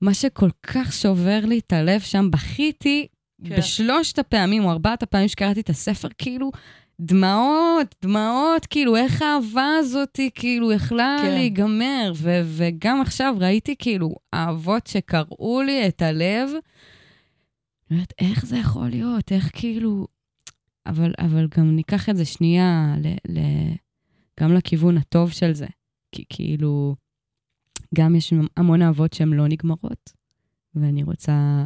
[0.01, 3.07] מה שכל כך שובר לי את הלב שם, בכיתי
[3.45, 3.57] כן.
[3.57, 6.51] בשלושת הפעמים או ארבעת הפעמים שקראתי את הספר, כאילו,
[7.01, 11.17] דמעות, דמעות, כאילו, איך האהבה הזאת, כאילו, יכלה.
[11.21, 11.31] כן.
[11.31, 12.11] להיגמר.
[12.15, 16.49] ו- וגם עכשיו ראיתי, כאילו, אהבות שקרעו לי את הלב.
[16.49, 16.59] אני
[17.91, 19.31] אומרת, איך זה יכול להיות?
[19.31, 20.07] איך כאילו...
[20.85, 23.73] אבל, אבל גם ניקח את זה שנייה ל- ל-
[24.39, 25.67] גם לכיוון הטוב של זה.
[26.11, 26.95] כי כאילו,
[27.95, 30.13] גם יש המון אהבות שהן לא נגמרות,
[30.75, 31.65] ואני רוצה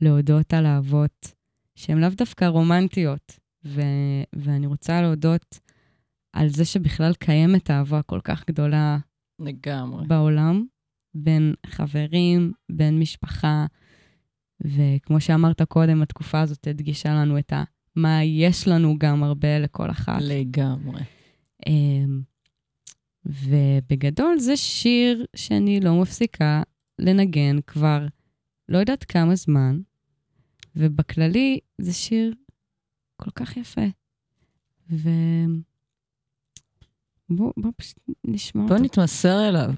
[0.00, 1.34] להודות על אהבות
[1.74, 5.58] שהן לאו דווקא רומנטיות, ו- ואני רוצה להודות
[6.32, 8.98] על זה שבכלל קיימת אהבה כל כך גדולה
[9.38, 10.06] לגמרי.
[10.06, 10.64] בעולם,
[11.14, 13.66] בין חברים, בין משפחה,
[14.60, 17.64] וכמו שאמרת קודם, התקופה הזאת הדגישה לנו את ה...
[17.96, 20.22] מה יש לנו גם הרבה לכל אחת.
[20.22, 21.02] לגמרי.
[21.66, 22.22] אמ,
[23.26, 26.62] ובגדול זה שיר שאני לא מפסיקה
[26.98, 28.06] לנגן כבר
[28.68, 29.80] לא יודעת כמה זמן,
[30.76, 32.34] ובכללי זה שיר
[33.16, 33.86] כל כך יפה.
[34.90, 35.08] ו...
[37.30, 38.84] בוא, בוא פשוט נשמע בוא אותו.
[38.84, 39.70] נתמסר אליו.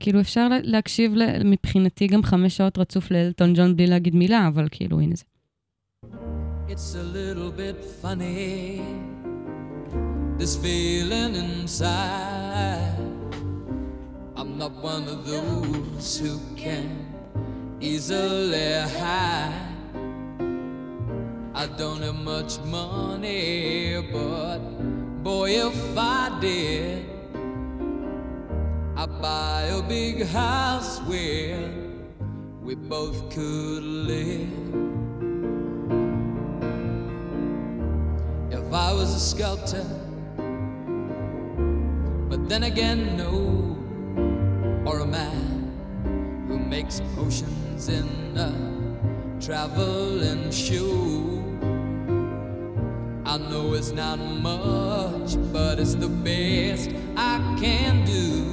[0.00, 1.12] כאילו, אפשר לה- להקשיב
[1.44, 5.24] מבחינתי גם חמש שעות רצוף לאלטון ג'ון בלי להגיד מילה, אבל כאילו, הנה זה.
[6.68, 8.80] It's a little bit funny,
[10.40, 12.96] this feeling inside.
[14.36, 17.06] I'm not one of those who can
[17.78, 19.52] easily hide.
[21.54, 24.60] I don't have much money, but
[25.22, 27.04] boy, if I did,
[28.96, 31.70] I'd buy a big house where
[32.62, 34.48] we both could live.
[38.52, 39.99] if I was a sculptor.
[42.30, 43.76] But then again, no,
[44.88, 48.06] or a man who makes potions in
[48.38, 48.54] a
[49.44, 51.42] traveling shoe.
[53.24, 58.46] I know it's not much, but it's the best I can do.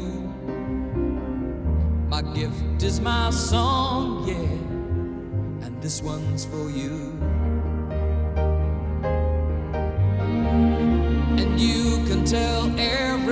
[2.10, 7.14] My gift is my song, yeah, and this one's for you.
[11.38, 12.70] And you can tell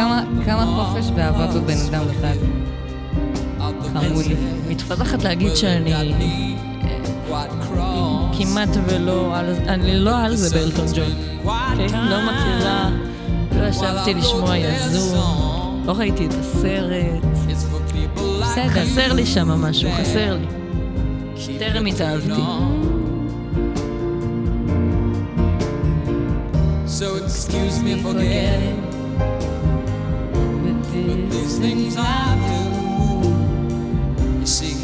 [0.00, 2.34] כמה, כמה חופש ואהבה בבן אדם אחד.
[3.92, 4.24] חמוד.
[4.68, 7.46] מתפתחת להגיד שאני אה,
[8.38, 11.12] כמעט ולא, על- אני לא על זה באלטון ג'ון.
[11.44, 11.86] אוקיי?
[11.92, 12.90] לא מכירה,
[13.60, 17.24] לא ישבתי לשמוע יזום, לא ראיתי את הסרט.
[18.42, 18.68] בסדר.
[18.84, 20.46] חסר לי שם משהו, חסר לי.
[21.58, 22.42] טרם התאהבתי.
[27.00, 28.12] So excuse me for
[31.08, 32.02] forgetting these things I
[32.46, 32.60] do.
[34.40, 34.76] You see,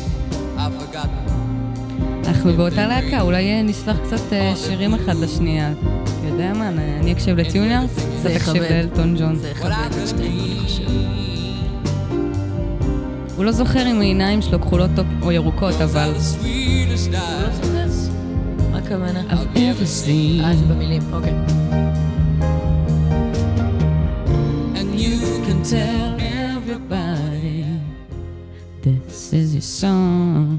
[0.58, 1.26] I've forgotten.
[2.26, 5.72] אנחנו באותה להקה, אולי אה, נשלח קצת אה, שירים אחד לשנייה.
[5.72, 7.90] אתה יודע מה, אני אקשיב לטיוניארס,
[8.22, 8.70] זה אתה תקשיב יכבד.
[8.70, 9.36] לאלטון ג'ון.
[9.36, 10.86] זה יכבד את אני חושבת.
[13.36, 14.90] הוא לא זוכר אם העיניים שלו כחולות
[15.22, 16.12] או- ירוקות, אבל...
[16.16, 16.46] Eyes
[18.72, 19.20] מה הכוונה?
[19.30, 20.44] I've ever seen.
[20.44, 21.32] אה, זה במילים, אוקיי.
[25.70, 27.64] Tell everybody
[28.82, 30.58] this is your song.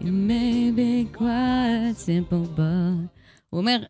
[0.00, 3.08] It may be quite simple, but...
[3.50, 3.82] הוא אומר,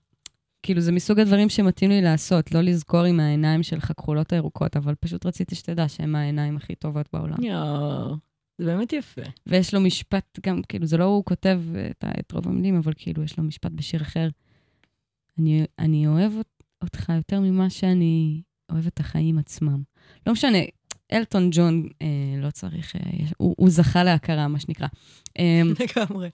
[0.63, 4.95] כאילו זה מסוג הדברים שמתאים לי לעשות, לא לזכור עם העיניים שלך כחולות הירוקות, אבל
[5.01, 7.43] פשוט רציתי שתדע שהן העיניים הכי טובות בעולם.
[7.43, 8.15] יואו,
[8.59, 9.23] זה באמת יפה.
[9.47, 13.23] ויש לו משפט גם, כאילו, זה לא הוא כותב את, את רוב המילים, אבל כאילו,
[13.23, 14.29] יש לו משפט בשיר אחר.
[15.39, 18.43] אני, אני אוהב אות- אותך יותר ממה שאני
[18.73, 19.83] אוהב את החיים עצמם.
[20.27, 20.59] לא משנה,
[21.13, 23.01] אלטון ג'ון אה, לא צריך, אה,
[23.37, 24.87] הוא, הוא זכה להכרה, מה שנקרא.
[25.39, 26.31] אה, לגמרי.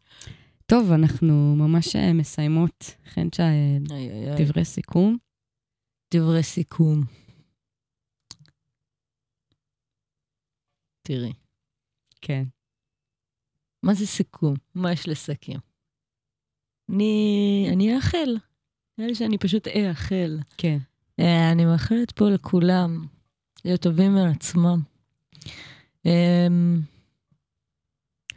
[0.66, 2.96] טוב, אנחנו ממש אה, מסיימות.
[3.06, 4.34] חנצ'ה, אה.
[4.44, 5.16] דברי סיכום.
[6.14, 7.00] דברי סיכום.
[11.02, 11.32] תראי,
[12.20, 12.44] כן.
[13.82, 14.54] מה זה סיכום?
[14.74, 15.58] מה יש לסכם?
[16.92, 18.36] אני, אני אאחל.
[18.98, 20.38] נראה לי שאני פשוט אאחל.
[20.56, 20.78] כן.
[21.22, 23.06] אה, אני מאחלת פה לכולם
[23.64, 24.80] להיות טובים מעצמם.
[26.06, 26.80] אמ,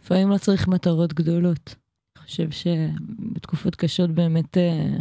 [0.01, 1.75] לפעמים לא צריך מטרות גדולות.
[2.17, 4.97] אני חושב שבתקופות קשות באמת, אה,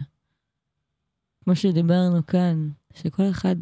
[1.44, 3.56] כמו שדיברנו כאן, שכל אחד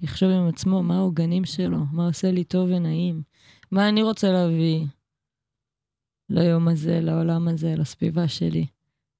[0.00, 3.22] יחשוב עם עצמו מה העוגנים שלו, מה עושה לי טוב ונעים,
[3.70, 4.86] מה אני רוצה להביא
[6.28, 8.66] ליום הזה, לעולם הזה, לסביבה שלי.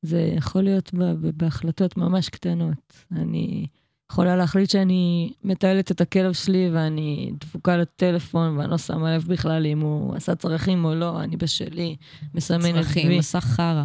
[0.02, 0.90] זה יכול להיות
[1.36, 3.04] בהחלטות ממש קטנות.
[3.12, 3.66] אני
[4.10, 9.66] יכולה להחליט שאני מטיילת את הכלב שלי ואני דפוקה לטלפון ואני לא שמה לב בכלל
[9.66, 11.96] אם הוא עשה צרכים או לא, אני בשלי,
[12.34, 13.18] מסמנת צרכים, וי.
[13.18, 13.84] מסך חרא.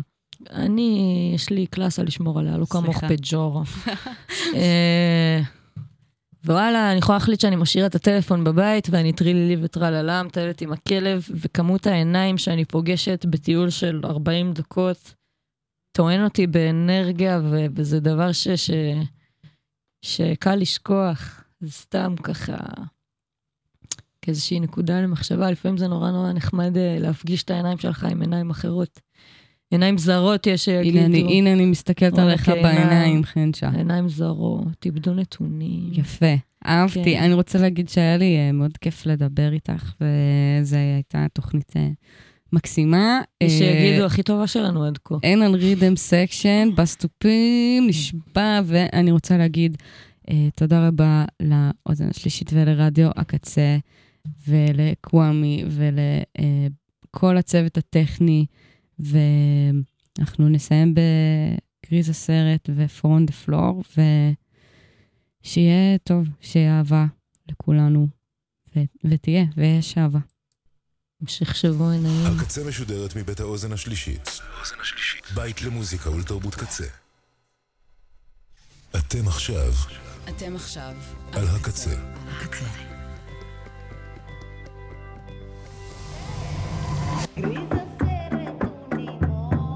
[0.52, 3.04] אני, יש לי קלאסה לשמור עליה, לא כמוך.
[3.04, 3.64] פג'ורו.
[4.56, 5.42] אה,
[6.46, 11.28] וואלה, אני יכולה להחליט שאני משאירה את הטלפון בבית ואני טרילילי וטרללה, מטיילת עם הכלב,
[11.32, 15.14] וכמות העיניים שאני פוגשת בטיול של 40 דקות
[15.96, 17.42] טוען אותי באנרגיה,
[17.76, 18.72] וזה דבר ש- ש-
[20.02, 21.44] שקל לשכוח.
[21.60, 22.58] זה סתם ככה
[24.22, 28.50] כאיזושהי נקודה למחשבה, לפעמים זה נורא נורא נחמד אה, להפגיש את העיניים שלך עם עיניים
[28.50, 29.00] אחרות.
[29.72, 30.98] עיניים זרות יש שיגידו.
[30.98, 32.78] הנה אני, הנה אני מסתכלת אוקיי, עליך עיניים.
[32.78, 33.70] בעיניים, חנצ'ה.
[33.70, 35.90] עיניים זרות, איבדו נתונים.
[35.94, 36.36] יפה,
[36.66, 37.04] אהבתי.
[37.16, 37.24] כן.
[37.24, 39.94] אני רוצה להגיד שהיה לי אה, מאוד כיף לדבר איתך,
[40.62, 41.90] וזו הייתה תוכנית אה,
[42.54, 43.22] מקסימה.
[43.42, 45.16] אה, שיגידו, הכי טובה שלנו עד כה.
[45.24, 49.78] אין על rhythm section, בס תופים, נשבע, ואני רוצה להגיד
[50.30, 53.78] אה, תודה רבה לאוזן השלישית ולרדיו הקצה,
[54.48, 58.46] ולקוואמי, ולכל הצוות הטכני,
[59.00, 63.84] ואנחנו נסיים בגריז הסרט ופרון דה פלור,
[65.44, 67.06] ושיהיה טוב, שיהיה אהבה
[67.52, 68.08] לכולנו,
[68.76, 70.20] ו- ותהיה, ויש אהבה.
[71.26, 72.40] המשך שבוע נעים.
[72.40, 74.40] הקצה משודרת מבית האוזן השלישית.
[75.36, 76.86] בית למוזיקה ולתרבות קצה.
[78.96, 79.74] אתם עכשיו
[80.30, 80.94] אתם עכשיו
[81.32, 81.96] על הקצה.
[82.42, 82.66] הקצה.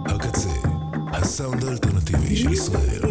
[0.05, 0.49] הקצה,
[1.13, 3.08] הסאונד האלטרנטיבי של ישראל.